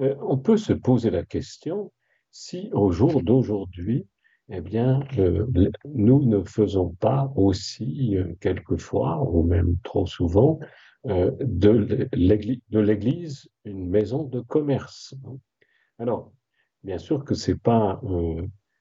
Euh, 0.00 0.14
on 0.20 0.38
peut 0.38 0.56
se 0.56 0.72
poser 0.72 1.10
la 1.10 1.24
question 1.24 1.90
si 2.30 2.70
au 2.72 2.92
jour 2.92 3.22
d'aujourd'hui, 3.22 4.06
eh 4.50 4.60
bien, 4.60 5.00
euh, 5.18 5.46
nous 5.84 6.24
ne 6.24 6.44
faisons 6.44 6.94
pas 7.00 7.32
aussi 7.34 8.16
quelquefois, 8.40 9.20
ou 9.28 9.42
même 9.42 9.76
trop 9.82 10.06
souvent, 10.06 10.60
de 11.08 12.08
l'Église 12.12 13.48
une 13.64 13.88
maison 13.88 14.24
de 14.24 14.40
commerce. 14.40 15.14
Alors, 15.98 16.32
bien 16.84 16.98
sûr 16.98 17.24
que 17.24 17.34
c'est 17.34 17.58
pas 17.58 18.00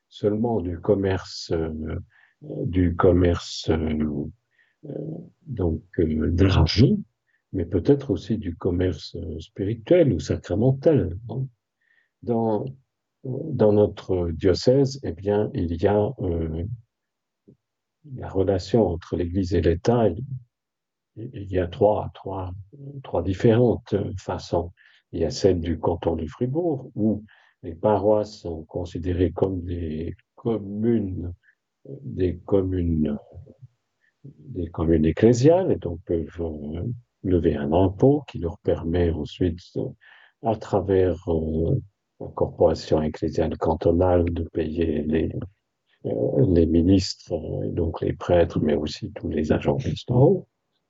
seulement 0.09 0.61
du 0.61 0.79
commerce 0.79 1.51
du 2.41 2.95
commerce 2.95 3.69
euh, 4.85 4.91
donc 5.47 5.81
euh, 5.99 6.31
d'argent, 6.31 6.97
mais 7.53 7.65
peut-être 7.65 8.11
aussi 8.11 8.37
du 8.37 8.55
commerce 8.55 9.15
euh, 9.15 9.39
spirituel 9.39 10.13
ou 10.13 10.19
sacramentel. 10.19 11.17
Dans, 12.23 12.65
dans 13.23 13.73
notre 13.73 14.29
diocèse, 14.31 14.99
eh 15.03 15.11
bien, 15.11 15.49
il 15.53 15.81
y 15.81 15.87
a 15.87 16.11
la 18.15 18.29
relation 18.29 18.87
entre 18.87 19.15
l'Église 19.15 19.53
et 19.53 19.61
l'État. 19.61 20.09
Il 21.17 21.51
y 21.51 21.59
a 21.59 21.67
trois, 21.67 22.09
trois, 22.13 22.51
trois 23.03 23.23
différentes 23.23 23.95
façons. 24.17 24.71
Il 25.11 25.21
y 25.21 25.25
a 25.25 25.29
celle 25.29 25.61
du 25.61 25.79
canton 25.79 26.15
de 26.15 26.27
Fribourg, 26.27 26.91
où 26.95 27.23
les 27.63 27.75
paroisses 27.75 28.39
sont 28.41 28.63
considérées 28.63 29.31
comme 29.31 29.63
des 29.63 30.15
communes 30.35 31.33
des 32.01 32.37
communes, 32.45 33.17
des 34.23 34.67
communes 34.67 35.05
ecclésiales 35.05 35.71
et 35.71 35.77
donc 35.77 35.99
peuvent 36.05 36.27
euh, 36.39 36.83
lever 37.23 37.55
un 37.55 37.71
impôt 37.73 38.23
qui 38.27 38.39
leur 38.39 38.57
permet 38.59 39.09
ensuite, 39.11 39.59
à 40.43 40.55
travers 40.55 41.17
euh, 41.29 41.79
la 42.19 42.27
corporation 42.27 43.01
ecclésiale 43.01 43.57
cantonale, 43.57 44.25
de 44.25 44.43
payer 44.43 45.03
les, 45.03 45.31
euh, 46.05 46.45
les 46.53 46.65
ministres, 46.65 47.33
donc 47.71 48.01
les 48.01 48.13
prêtres, 48.13 48.59
mais 48.59 48.75
aussi 48.75 49.11
tous 49.13 49.29
les 49.29 49.51
agents 49.51 49.77
pastoraux. 49.77 50.47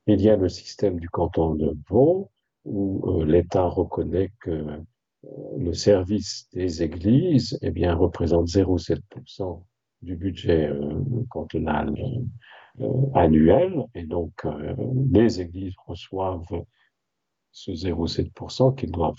Il 0.08 0.22
y 0.22 0.30
a 0.30 0.38
le 0.38 0.50
système 0.50 1.00
du 1.00 1.10
canton 1.10 1.56
de 1.56 1.78
Vaud, 1.90 2.32
où 2.66 3.24
l'État 3.24 3.66
reconnaît 3.68 4.32
que 4.40 4.82
le 5.58 5.74
service 5.74 6.48
des 6.54 6.84
églises 6.84 7.58
eh 7.62 7.72
bien, 7.72 7.96
représente 7.96 8.48
0,7% 8.48 9.64
du 10.02 10.16
budget 10.16 10.68
euh, 10.68 11.04
cantonal 11.30 11.94
euh, 12.80 12.86
annuel. 13.14 13.84
Et 13.96 14.04
donc, 14.04 14.34
euh, 14.46 14.76
les 15.12 15.42
églises 15.42 15.76
reçoivent 15.86 16.64
ce 17.52 17.72
0,7% 17.72 18.76
qu'ils 18.76 18.92
doivent 18.92 19.16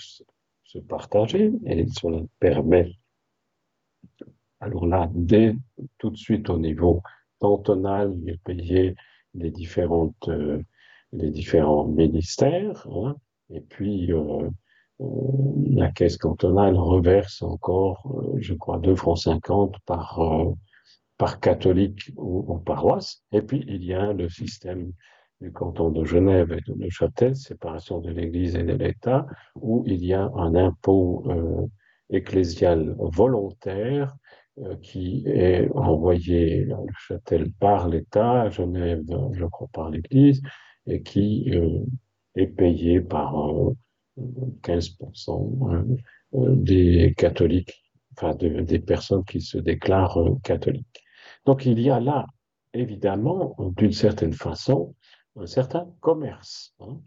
se 0.64 0.78
partager 0.78 1.51
et 1.66 1.86
cela 1.89 2.20
permet, 2.39 2.93
alors 4.61 4.86
là, 4.86 5.11
dès 5.12 5.57
tout 5.99 6.11
de 6.11 6.16
suite 6.16 6.51
au 6.51 6.59
niveau 6.59 7.03
cantonal, 7.39 8.12
de 8.22 8.36
payer 8.45 8.95
les 9.34 9.51
différentes, 9.51 10.30
les 11.12 11.30
différents 11.30 11.86
ministères, 11.86 12.86
hein, 12.90 13.16
et 13.50 13.61
puis 13.61 14.11
la 15.70 15.90
caisse 15.90 16.16
cantonale 16.16 16.76
reverse 16.76 17.42
encore, 17.42 18.22
je 18.38 18.54
crois, 18.54 18.78
2 18.78 18.94
francs 18.94 19.18
50 19.18 19.76
par, 19.86 20.20
par 21.18 21.40
catholique 21.40 22.12
ou, 22.16 22.59
paroisse. 22.59 23.22
Et 23.32 23.42
puis, 23.42 23.64
il 23.66 23.84
y 23.84 23.92
a 23.92 24.12
le 24.12 24.28
système 24.28 24.92
du 25.40 25.52
canton 25.52 25.90
de 25.90 26.04
Genève 26.04 26.52
et 26.52 26.61
de 26.61 26.74
Neuchâtel, 26.76 27.36
séparation 27.36 28.00
de 28.00 28.11
l'Église 28.11 28.56
et 28.56 28.62
de 28.62 28.72
l'État, 28.72 29.26
où 29.54 29.84
il 29.86 30.04
y 30.04 30.14
a 30.14 30.30
un 30.34 30.54
impôt 30.54 31.24
euh, 31.28 31.66
ecclésial 32.11 32.96
volontaire 32.98 34.16
euh, 34.59 34.76
qui 34.76 35.24
est 35.26 35.68
envoyé 35.74 36.72
à 36.72 36.76
Neuchâtel 36.76 37.52
par 37.61 37.88
l'État, 37.88 38.42
à 38.42 38.50
Genève, 38.50 39.04
je 39.32 39.44
crois, 39.44 39.68
par 39.72 39.90
l'Église, 39.90 40.40
et 40.89 41.03
qui 41.03 41.51
euh, 41.55 41.84
est 42.34 42.47
payé 42.47 43.01
par 43.01 43.34
15% 44.16 45.72
euh, 45.72 45.97
euh, 46.34 46.57
des 46.57 47.14
catholiques, 47.16 47.84
enfin 48.12 48.34
de, 48.34 48.61
des 48.61 48.78
personnes 48.78 49.24
qui 49.24 49.41
se 49.41 49.59
déclarent 49.59 50.18
catholiques. 50.43 51.05
Donc 51.47 51.66
il 51.66 51.80
y 51.80 51.91
a 51.91 52.01
là, 52.01 52.26
évidemment, 52.74 53.57
d'une 53.76 53.93
certaine 53.93 54.32
façon, 54.32 54.95
un 55.36 55.47
certain 55.47 55.89
commerce. 56.01 56.74
Hein. 56.80 57.01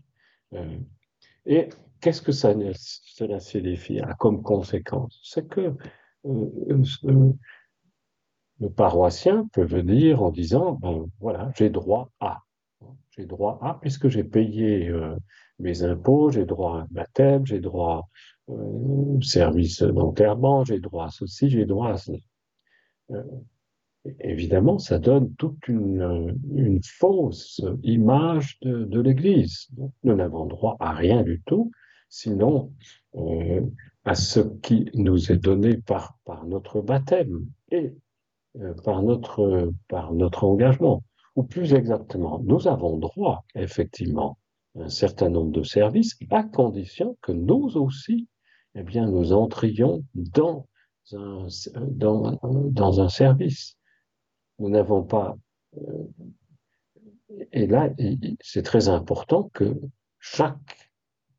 Et 1.45 1.69
qu'est-ce 2.01 2.21
que 2.21 2.31
cela 2.31 3.39
signifie 3.39 3.99
hein, 3.99 4.13
comme 4.19 4.41
conséquence? 4.41 5.19
C'est 5.23 5.47
que 5.47 5.75
le 8.61 8.69
paroissien 8.69 9.47
peut 9.53 9.65
venir 9.65 10.21
en 10.21 10.29
disant, 10.29 10.73
ben, 10.73 11.05
voilà, 11.19 11.51
j'ai 11.55 11.69
droit 11.69 12.11
à. 12.19 12.43
J'ai 13.11 13.25
droit 13.25 13.59
à, 13.61 13.77
puisque 13.81 14.07
j'ai 14.07 14.23
payé 14.23 14.89
euh, 14.89 15.15
mes 15.59 15.83
impôts, 15.83 16.31
j'ai 16.31 16.45
droit 16.45 16.77
à 16.77 16.81
un 16.81 16.87
baptême, 16.91 17.45
j'ai 17.45 17.59
droit 17.59 18.07
au 18.47 19.19
service 19.21 19.81
d'enterrement, 19.83 20.65
j'ai 20.65 20.79
droit 20.79 21.05
à 21.05 21.09
ceci, 21.09 21.49
j'ai 21.49 21.65
droit 21.65 21.91
à 21.91 21.97
cela 21.97 22.17
évidemment, 24.19 24.79
ça 24.79 24.99
donne 24.99 25.33
toute 25.35 25.67
une, 25.67 26.37
une 26.55 26.81
fausse 26.83 27.61
image 27.83 28.57
de, 28.61 28.99
l'Église. 28.99 29.67
Nous 30.03 30.15
n'avons 30.15 30.45
droit 30.45 30.75
à 30.79 30.93
rien 30.93 31.23
du 31.23 31.41
tout, 31.45 31.71
sinon 32.09 32.73
euh, 33.15 33.61
à 34.05 34.15
ce 34.15 34.39
qui 34.39 34.89
nous 34.93 35.31
est 35.31 35.37
donné 35.37 35.77
par, 35.77 36.17
notre 36.45 36.81
baptême 36.81 37.45
et 37.71 37.93
euh, 38.59 38.73
par 38.83 39.03
notre 39.03 40.43
engagement. 40.43 41.03
Ou 41.35 41.43
plus 41.43 41.73
exactement, 41.73 42.39
nous 42.43 42.67
avons 42.67 42.97
droit, 42.97 43.45
effectivement, 43.55 44.37
à 44.77 44.83
un 44.83 44.89
certain 44.89 45.29
nombre 45.29 45.51
de 45.51 45.63
services, 45.63 46.17
à 46.29 46.43
condition 46.43 47.17
que 47.21 47.31
nous 47.31 47.77
aussi, 47.77 48.27
eh 48.75 48.83
bien, 48.83 49.09
nous 49.09 49.33
entrions 49.33 50.03
dans 50.13 50.67
un, 51.13 53.09
service 53.09 53.77
nous 54.59 54.69
n'avons 54.69 55.03
pas. 55.03 55.35
Euh, 55.77 56.07
et 57.51 57.65
là, 57.65 57.89
c'est 58.41 58.61
très 58.61 58.89
important 58.89 59.49
que 59.53 59.75
chaque 60.19 60.91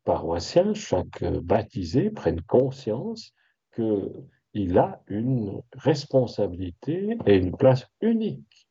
paroissien, 0.03 0.73
chaque 0.73 1.23
baptisé 1.23 2.09
prenne 2.09 2.41
conscience 2.41 3.33
qu'il 3.75 4.77
a 4.77 5.01
une 5.07 5.61
responsabilité 5.73 7.17
et 7.25 7.37
une 7.37 7.55
place 7.55 7.87
unique 8.01 8.62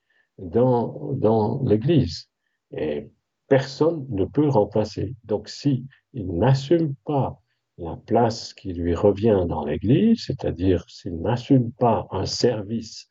dans, 0.42 1.12
dans 1.14 1.62
l'Église. 1.64 2.28
Et 2.70 3.10
personne 3.48 4.06
ne 4.10 4.24
peut 4.24 4.48
remplacer. 4.48 5.14
Donc, 5.24 5.48
si 5.48 5.86
n'assume 6.14 6.94
pas 7.04 7.40
la 7.78 7.96
place 8.06 8.54
qui 8.54 8.72
lui 8.72 8.94
revient 8.94 9.44
dans 9.48 9.64
l'Église, 9.64 10.24
c'est-à-dire 10.26 10.84
s'il 10.88 11.20
n'assume 11.20 11.72
pas 11.72 12.06
un 12.10 12.26
service 12.26 13.10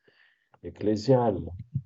ecclésiale, 0.64 1.38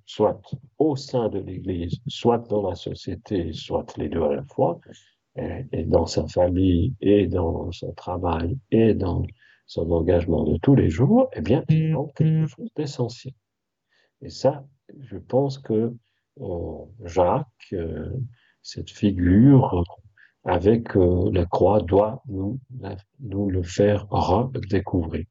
soit 0.05 0.41
au 0.77 0.95
sein 0.95 1.29
de 1.29 1.39
l'Église, 1.39 1.99
soit 2.07 2.47
dans 2.49 2.67
la 2.69 2.75
société, 2.75 3.53
soit 3.53 3.97
les 3.97 4.09
deux 4.09 4.23
à 4.23 4.35
la 4.35 4.43
fois, 4.43 4.79
et, 5.37 5.83
dans 5.83 6.05
sa 6.05 6.27
famille, 6.27 6.93
et 7.01 7.27
dans 7.27 7.71
son 7.71 7.93
travail, 7.93 8.57
et 8.71 8.93
dans 8.93 9.23
son 9.67 9.89
engagement 9.91 10.43
de 10.43 10.57
tous 10.57 10.75
les 10.75 10.89
jours, 10.89 11.29
eh 11.33 11.41
bien, 11.41 11.63
il 11.69 11.93
manque 11.93 12.13
quelque 12.15 12.47
chose 12.47 12.69
d'essentiel. 12.75 13.33
Et 14.21 14.29
ça, 14.29 14.65
je 15.01 15.17
pense 15.17 15.59
que 15.59 15.93
euh, 16.41 16.85
Jacques, 17.03 17.47
euh, 17.73 18.09
cette 18.61 18.89
figure 18.89 19.83
avec 20.43 20.95
euh, 20.95 21.29
la 21.31 21.45
croix, 21.45 21.81
doit 21.81 22.21
nous, 22.27 22.59
le 23.19 23.63
faire 23.63 24.07
redécouvrir. 24.09 25.25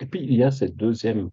Et 0.00 0.06
puis, 0.06 0.22
il 0.22 0.34
y 0.34 0.42
a 0.42 0.50
cette 0.50 0.76
deuxième 0.76 1.30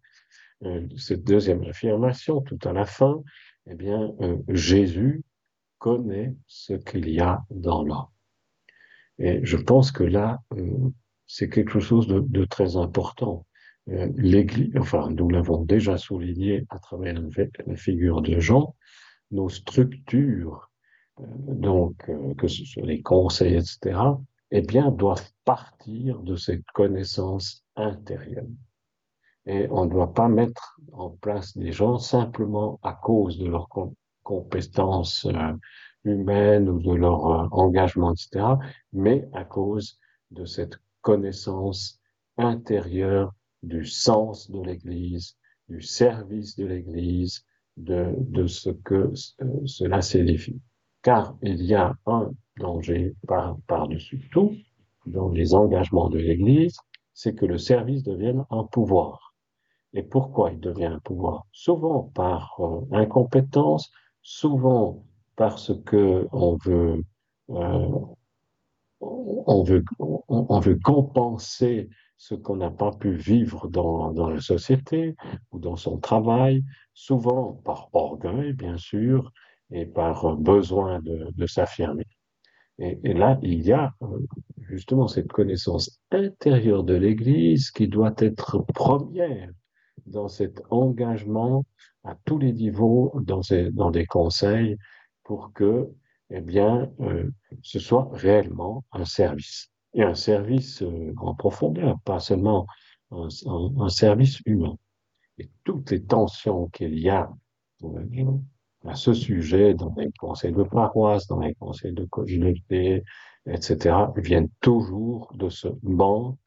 affirmation, 1.67 2.41
tout 2.41 2.59
à 2.63 2.73
la 2.73 2.85
fin, 2.85 3.21
eh 3.65 3.75
bien, 3.75 4.13
Jésus 4.49 5.23
connaît 5.79 6.35
ce 6.47 6.73
qu'il 6.73 7.09
y 7.09 7.19
a 7.19 7.41
dans 7.49 7.83
l'homme. 7.83 8.07
Et 9.17 9.43
je 9.43 9.57
pense 9.57 9.91
que 9.91 10.03
là, 10.03 10.41
c'est 11.25 11.49
quelque 11.49 11.79
chose 11.79 12.07
de 12.07 12.45
très 12.45 12.77
important. 12.77 13.45
L'Église, 13.87 14.71
enfin, 14.77 15.09
nous 15.09 15.29
l'avons 15.29 15.63
déjà 15.63 15.97
souligné 15.97 16.65
à 16.69 16.79
travers 16.79 17.15
la 17.65 17.75
figure 17.75 18.21
de 18.21 18.39
Jean, 18.39 18.75
nos 19.31 19.49
structures 19.49 20.71
donc 21.19 22.09
que 22.37 22.47
ce 22.47 22.65
soit 22.65 22.85
les 22.85 23.01
conseils, 23.01 23.55
etc., 23.55 23.99
eh 24.51 24.61
bien, 24.61 24.91
doivent 24.91 25.29
partir 25.45 26.19
de 26.19 26.35
cette 26.35 26.65
connaissance 26.73 27.63
intérieure. 27.75 28.45
Et 29.45 29.67
on 29.71 29.85
ne 29.85 29.89
doit 29.89 30.13
pas 30.13 30.27
mettre 30.27 30.77
en 30.91 31.09
place 31.09 31.57
des 31.57 31.71
gens 31.71 31.97
simplement 31.97 32.79
à 32.83 32.93
cause 32.93 33.39
de 33.39 33.47
leurs 33.47 33.69
compétences 34.23 35.25
euh, 35.25 35.53
humaines 36.03 36.69
ou 36.69 36.79
de 36.79 36.93
leur 36.93 37.25
euh, 37.27 37.47
engagement, 37.51 38.13
etc., 38.13 38.45
mais 38.93 39.27
à 39.33 39.45
cause 39.45 39.99
de 40.31 40.45
cette 40.45 40.77
connaissance 41.01 41.99
intérieure 42.37 43.33
du 43.63 43.85
sens 43.85 44.49
de 44.49 44.61
l'Église, 44.61 45.37
du 45.69 45.81
service 45.81 46.55
de 46.55 46.65
l'Église, 46.65 47.45
de, 47.77 48.13
de 48.17 48.47
ce 48.47 48.69
que 48.69 49.13
euh, 49.41 49.65
cela 49.65 50.01
signifie. 50.01 50.59
Car 51.01 51.35
il 51.41 51.63
y 51.63 51.73
a 51.73 51.95
un 52.05 52.31
danger 52.59 53.15
par, 53.27 53.57
par-dessus 53.67 54.29
tout 54.31 54.55
dans 55.05 55.29
les 55.29 55.53
engagements 55.53 56.09
de 56.09 56.19
l'Église, 56.19 56.77
c'est 57.13 57.35
que 57.35 57.45
le 57.45 57.57
service 57.57 58.03
devienne 58.03 58.45
un 58.49 58.63
pouvoir. 58.63 59.33
Et 59.93 60.03
pourquoi 60.03 60.51
il 60.51 60.59
devient 60.59 60.85
un 60.85 60.99
pouvoir? 60.99 61.45
Souvent 61.51 62.11
par 62.15 62.55
euh, 62.59 62.81
incompétence, 62.91 63.91
souvent 64.21 65.03
parce 65.35 65.73
que 65.85 66.27
on 66.31 66.57
veut, 66.57 67.03
euh, 67.49 67.89
on 68.99 69.63
veut, 69.63 69.83
on, 69.99 70.59
veut 70.59 70.79
compenser 70.83 71.89
ce 72.21 72.35
qu'on 72.35 72.57
n'a 72.57 72.69
pas 72.69 72.91
pu 72.91 73.15
vivre 73.15 73.67
dans, 73.67 74.13
dans 74.13 74.29
la 74.29 74.41
société 74.41 75.15
ou 75.51 75.57
dans 75.57 75.75
son 75.75 75.97
travail, 75.97 76.63
souvent 76.93 77.53
par 77.65 77.89
orgueil, 77.93 78.53
bien 78.53 78.77
sûr, 78.77 79.31
et 79.71 79.87
par 79.87 80.37
besoin 80.37 80.99
de, 80.99 81.47
s'affirmer. 81.47 82.05
Et, 82.77 82.99
et, 83.03 83.13
là, 83.15 83.39
il 83.41 83.63
y 83.63 83.71
a 83.71 83.95
euh, 84.03 84.19
justement 84.59 85.07
cette 85.07 85.31
connaissance 85.31 85.99
intérieure 86.11 86.83
de 86.83 86.93
l'Église 86.93 87.71
qui 87.71 87.87
doit 87.87 88.13
être 88.19 88.63
première 88.75 89.49
dans 90.05 90.27
cet 90.27 90.61
engagement 90.69 91.65
à 92.03 92.15
tous 92.25 92.37
les 92.37 92.53
niveaux 92.53 93.11
dans, 93.15 93.41
ces, 93.41 93.71
dans 93.71 93.89
des 93.89 94.05
conseils 94.05 94.77
pour 95.23 95.53
que, 95.53 95.89
eh 96.29 96.41
bien, 96.41 96.91
euh, 96.99 97.31
ce 97.63 97.79
soit 97.79 98.09
réellement 98.13 98.85
un 98.91 99.05
service. 99.05 99.71
Et 99.93 100.03
un 100.03 100.15
service 100.15 100.81
euh, 100.81 101.13
en 101.17 101.35
profondeur, 101.35 101.99
pas 102.05 102.19
seulement 102.19 102.65
un, 103.11 103.27
un, 103.77 103.89
service 103.89 104.39
humain. 104.45 104.77
Et 105.37 105.49
toutes 105.63 105.91
les 105.91 106.03
tensions 106.03 106.67
qu'il 106.67 106.97
y 106.97 107.09
a 107.09 107.29
euh, 107.83 108.37
à 108.85 108.95
ce 108.95 109.13
sujet 109.13 109.73
dans 109.73 109.93
les 109.97 110.11
conseils 110.13 110.53
de 110.53 110.63
paroisse, 110.63 111.27
dans 111.27 111.39
les 111.39 111.53
conseils 111.55 111.93
de 111.93 112.05
communauté, 112.05 113.03
etc., 113.45 113.95
viennent 114.15 114.49
toujours 114.61 115.31
de 115.35 115.49
ce 115.49 115.67
manque 115.83 116.37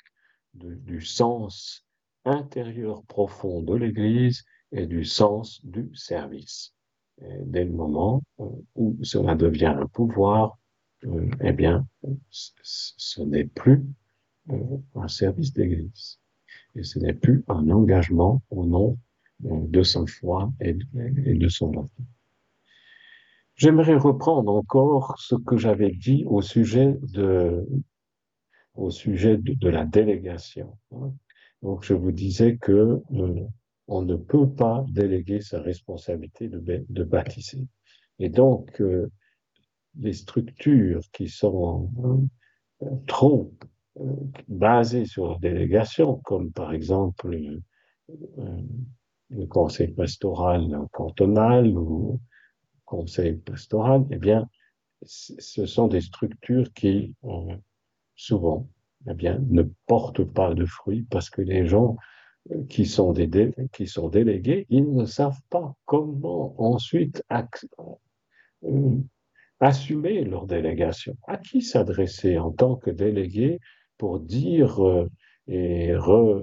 de, 0.55 0.74
du 0.74 1.01
sens 1.01 1.84
intérieur 2.24 3.03
profond 3.05 3.62
de 3.62 3.74
l'Église 3.74 4.45
et 4.72 4.86
du 4.86 5.05
sens 5.05 5.64
du 5.64 5.95
service. 5.95 6.74
Et 7.20 7.38
dès 7.45 7.64
le 7.64 7.72
moment 7.72 8.22
euh, 8.40 8.45
où 8.74 8.97
cela 9.03 9.34
devient 9.34 9.74
un 9.78 9.86
pouvoir, 9.86 10.59
euh, 11.07 11.29
eh 11.41 11.53
bien, 11.53 11.87
ce 12.31 13.23
n'est 13.23 13.45
plus 13.45 13.83
euh, 14.51 14.79
un 14.95 15.09
service 15.09 15.53
d'Église. 15.53 16.19
Et 16.77 16.83
ce 16.83 16.99
n'est 16.99 17.15
plus 17.15 17.45
un 17.49 17.71
engagement 17.71 18.43
au 18.51 18.65
nom 18.65 18.99
de 19.41 19.83
sa 19.83 20.07
foi 20.07 20.53
et 20.61 20.75
de 20.75 21.49
son 21.49 21.71
avenir. 21.73 22.07
J'aimerais 23.57 23.97
reprendre 23.97 24.53
encore 24.53 25.17
ce 25.19 25.37
que 25.37 25.57
j'avais 25.57 25.93
dit 25.93 26.25
au 26.27 26.43
sujet 26.43 26.97
de, 27.03 27.67
au 28.75 28.91
sujet 28.91 29.37
de, 29.37 29.69
la 29.69 29.85
délégation. 29.85 30.77
Donc, 31.63 31.85
je 31.85 31.95
vous 31.95 32.11
disais 32.11 32.57
que 32.57 33.01
euh, 33.13 33.47
on 33.87 34.03
ne 34.03 34.17
peut 34.17 34.51
pas 34.51 34.85
déléguer 34.89 35.41
sa 35.41 35.61
responsabilité 35.61 36.49
de, 36.49 36.85
de 36.89 37.05
baptiser. 37.05 37.67
Et 38.19 38.29
donc, 38.29 38.81
euh, 38.81 39.11
les 40.01 40.12
structures 40.12 41.03
qui 41.12 41.28
sont 41.28 41.90
euh, 42.82 42.86
trop 43.07 43.53
euh, 44.01 44.12
basées 44.49 45.07
sur 45.07 45.32
la 45.32 45.38
délégation, 45.38 46.20
comme 46.24 46.53
par 46.53 46.72
exemple 46.72 47.36
euh, 48.09 48.62
le 49.30 49.47
conseil 49.47 49.88
pastoral 49.88 50.86
cantonal 50.92 51.68
ou 51.68 52.20
conseil 52.84 53.34
pastoral, 53.34 54.05
eh 54.11 54.16
bien, 54.16 54.49
ce 55.07 55.66
sont 55.66 55.88
des 55.88 56.01
structures 56.01 56.72
qui, 56.72 57.14
souvent, 58.14 58.68
eh 59.09 59.14
bien, 59.14 59.38
ne 59.49 59.62
portent 59.86 60.24
pas 60.24 60.55
de 60.55 60.64
fruits 60.64 61.07
parce 61.11 61.30
que 61.30 61.42
les 61.42 61.66
gens 61.66 61.97
qui 62.68 62.86
sont, 62.86 63.12
des 63.12 63.53
qui 63.72 63.86
sont 63.86 64.09
délégués, 64.09 64.66
ils 64.68 64.90
ne 64.92 65.07
savent 65.07 65.40
pas 65.51 65.74
comment 65.84 66.55
ensuite 66.59 67.24
assumer 69.65 70.25
leur 70.25 70.47
délégation. 70.47 71.17
À 71.27 71.39
qui 71.39 71.62
s'adresser 71.62 72.39
en 72.39 72.51
tant 72.51 72.77
que 72.77 72.91
délégué 72.91 73.61
pour 73.97 74.21
dire 74.21 74.85
euh, 74.85 75.09
et 75.49 75.97
re, 75.97 76.43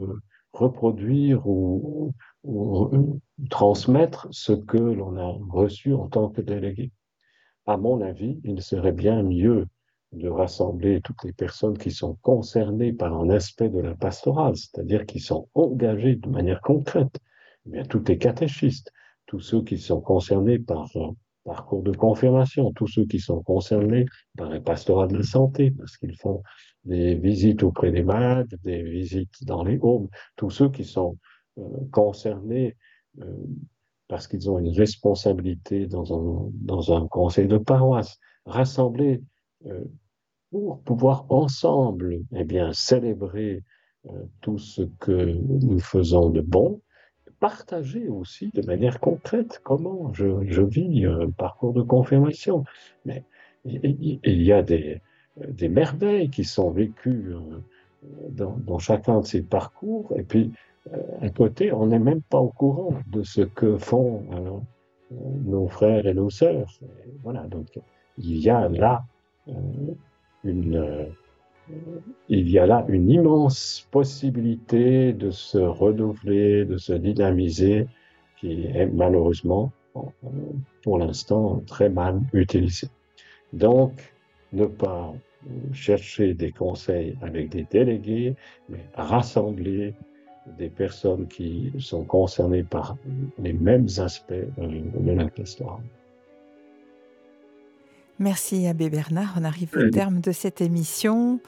reproduire 0.53 1.47
ou, 1.47 2.13
ou, 2.43 3.19
transmettre 3.49 4.27
ce 4.31 4.53
que 4.53 4.77
l'on 4.77 5.17
a 5.17 5.37
reçu 5.49 5.93
en 5.93 6.07
tant 6.07 6.29
que 6.29 6.41
délégué? 6.41 6.91
À 7.67 7.77
mon 7.77 8.01
avis, 8.01 8.41
il 8.43 8.61
serait 8.61 8.91
bien 8.91 9.21
mieux 9.21 9.67
de 10.13 10.27
rassembler 10.27 10.99
toutes 11.01 11.23
les 11.23 11.31
personnes 11.31 11.77
qui 11.77 11.91
sont 11.91 12.17
concernées 12.23 12.91
par 12.91 13.13
un 13.13 13.29
aspect 13.29 13.69
de 13.69 13.79
la 13.79 13.93
pastorale, 13.93 14.57
c'est-à-dire 14.57 15.05
qui 15.05 15.19
sont 15.19 15.47
engagées 15.53 16.15
de 16.15 16.27
manière 16.27 16.61
concrète, 16.61 17.19
eh 17.67 17.69
bien 17.69 17.83
tous 17.83 18.03
les 18.07 18.17
catéchistes, 18.17 18.91
tous 19.27 19.39
ceux 19.39 19.61
qui 19.61 19.77
sont 19.77 20.01
concernés 20.01 20.57
par 20.57 20.89
un 20.97 21.15
parcours 21.43 21.83
de 21.83 21.91
confirmation, 21.91 22.71
tous 22.73 22.87
ceux 22.87 23.05
qui 23.05 23.19
sont 23.19 23.41
concernés 23.41 24.05
par 24.37 24.49
la 24.49 24.59
pastorale 24.59 25.09
de 25.09 25.17
la 25.17 25.23
santé, 25.23 25.71
parce 25.71 25.97
qu'ils 25.97 26.17
font 26.17 26.43
des 26.85 27.15
visites 27.15 27.63
auprès 27.63 27.91
des 27.91 28.03
malades, 28.03 28.53
des 28.63 28.83
visites 28.83 29.43
dans 29.45 29.63
les 29.63 29.79
homes, 29.81 30.07
tous 30.35 30.49
ceux 30.49 30.69
qui 30.69 30.83
sont 30.83 31.17
euh, 31.57 31.63
concernés 31.91 32.75
euh, 33.19 33.25
parce 34.07 34.27
qu'ils 34.27 34.49
ont 34.49 34.59
une 34.59 34.75
responsabilité 34.75 35.87
dans 35.87 36.93
un, 36.93 37.07
conseil 37.07 37.47
de 37.47 37.57
paroisse, 37.57 38.17
rassemblés 38.45 39.21
euh, 39.65 39.83
pour 40.49 40.81
pouvoir 40.81 41.25
ensemble 41.29 42.19
eh 42.35 42.45
célébrer 42.73 43.63
tout 44.41 44.57
ce 44.57 44.81
que 44.99 45.13
nous 45.13 45.79
faisons 45.79 46.29
de 46.29 46.41
bon, 46.41 46.81
partager 47.41 48.07
aussi 48.07 48.51
de 48.53 48.61
manière 48.65 49.01
concrète 49.01 49.59
comment 49.63 50.13
je, 50.13 50.61
vis 50.61 51.05
un 51.05 51.29
parcours 51.31 51.73
de 51.73 51.81
confirmation. 51.81 52.63
Mais 53.03 53.25
il, 53.65 54.19
y 54.23 54.53
a 54.53 54.61
des, 54.61 55.01
merveilles 55.67 56.29
qui 56.29 56.45
sont 56.45 56.71
vécues 56.71 57.33
euh, 57.33 57.59
dans, 58.29 58.79
chacun 58.79 59.19
de 59.19 59.25
ces 59.25 59.41
parcours, 59.41 60.13
et 60.15 60.23
puis 60.23 60.53
euh, 60.93 60.97
à 61.21 61.29
côté, 61.29 61.73
on 61.73 61.87
n'est 61.87 61.99
même 61.99 62.21
pas 62.21 62.39
au 62.39 62.49
courant 62.49 62.93
de 63.07 63.23
ce 63.23 63.41
que 63.41 63.77
font 63.77 64.23
euh, 64.31 65.15
nos 65.43 65.67
frères 65.67 66.05
et 66.05 66.13
nos 66.13 66.29
sœurs. 66.29 66.69
Voilà, 67.23 67.41
donc 67.47 67.67
il 68.17 68.37
y 68.37 68.49
a 68.49 68.69
là 68.69 69.03
euh, 69.47 69.53
une, 70.43 70.75
euh, 70.75 71.05
il 72.29 72.49
y 72.49 72.59
a 72.59 72.65
là 72.65 72.85
une 72.87 73.09
immense 73.09 73.87
possibilité 73.91 75.13
de 75.13 75.31
se 75.31 75.57
renouveler, 75.57 76.65
de 76.65 76.77
se 76.77 76.93
dynamiser, 76.93 77.87
qui 78.39 78.63
est 78.65 78.85
malheureusement, 78.87 79.71
pour 80.83 80.97
l'instant, 80.97 81.61
très 81.67 81.89
mal 81.89 82.21
utilisée. 82.33 82.87
Donc, 83.53 84.13
ne 84.53 84.65
pas 84.65 85.13
chercher 85.73 86.33
des 86.33 86.51
conseils 86.51 87.17
avec 87.21 87.49
des 87.49 87.65
délégués, 87.69 88.35
mais 88.69 88.85
rassembler 88.95 89.93
des 90.57 90.69
personnes 90.69 91.27
qui 91.27 91.71
sont 91.79 92.03
concernées 92.03 92.63
par 92.63 92.97
les 93.37 93.53
mêmes 93.53 93.87
aspects 93.97 94.33
de 94.57 95.11
la 95.11 95.27
pastorale. 95.27 95.83
Merci 98.21 98.67
Abbé 98.67 98.91
Bernard. 98.91 99.33
On 99.35 99.43
arrive 99.43 99.75
au 99.75 99.89
terme 99.89 100.21
de 100.21 100.31
cette 100.31 100.61
émission. 100.61 101.39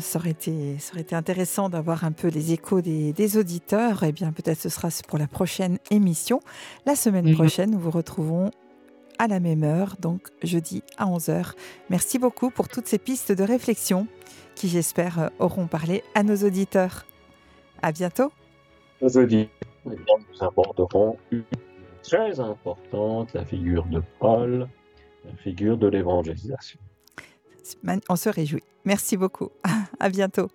Ça 0.00 0.18
aurait 0.18 0.30
été, 0.30 0.76
ça 0.80 0.94
aurait 0.94 1.02
été 1.02 1.14
intéressant 1.14 1.68
d'avoir 1.68 2.02
un 2.02 2.10
peu 2.10 2.26
les 2.26 2.52
échos 2.52 2.80
des, 2.80 3.12
des 3.12 3.36
auditeurs. 3.38 4.02
Eh 4.02 4.10
bien, 4.10 4.32
peut-être 4.32 4.58
ce 4.58 4.68
sera 4.68 4.88
pour 5.06 5.16
la 5.16 5.28
prochaine 5.28 5.78
émission. 5.92 6.40
La 6.86 6.96
semaine 6.96 7.32
prochaine, 7.36 7.70
nous 7.70 7.78
vous 7.78 7.92
retrouvons 7.92 8.50
à 9.20 9.28
la 9.28 9.38
même 9.38 9.62
heure, 9.62 9.94
donc 10.00 10.30
jeudi 10.42 10.82
à 10.98 11.06
11h. 11.06 11.52
Merci 11.88 12.18
beaucoup 12.18 12.50
pour 12.50 12.68
toutes 12.68 12.88
ces 12.88 12.98
pistes 12.98 13.30
de 13.30 13.44
réflexion 13.44 14.08
qui, 14.56 14.66
j'espère, 14.68 15.30
auront 15.38 15.68
parlé 15.68 16.02
à 16.16 16.24
nos 16.24 16.36
auditeurs. 16.38 17.06
À 17.80 17.92
bientôt. 17.92 18.32
Nos 19.00 19.08
auditeurs, 19.10 19.50
nous 19.84 19.94
aborderons 20.40 21.16
une 21.30 21.44
très 22.02 22.40
importante, 22.40 23.34
la 23.34 23.44
figure 23.44 23.84
de 23.84 24.02
Paul 24.18 24.68
figure 25.42 25.76
de 25.76 25.86
l'évangélisation. 25.86 26.78
On 28.08 28.16
se 28.16 28.28
réjouit. 28.28 28.62
Merci 28.84 29.16
beaucoup. 29.16 29.50
À 30.00 30.08
bientôt. 30.08 30.48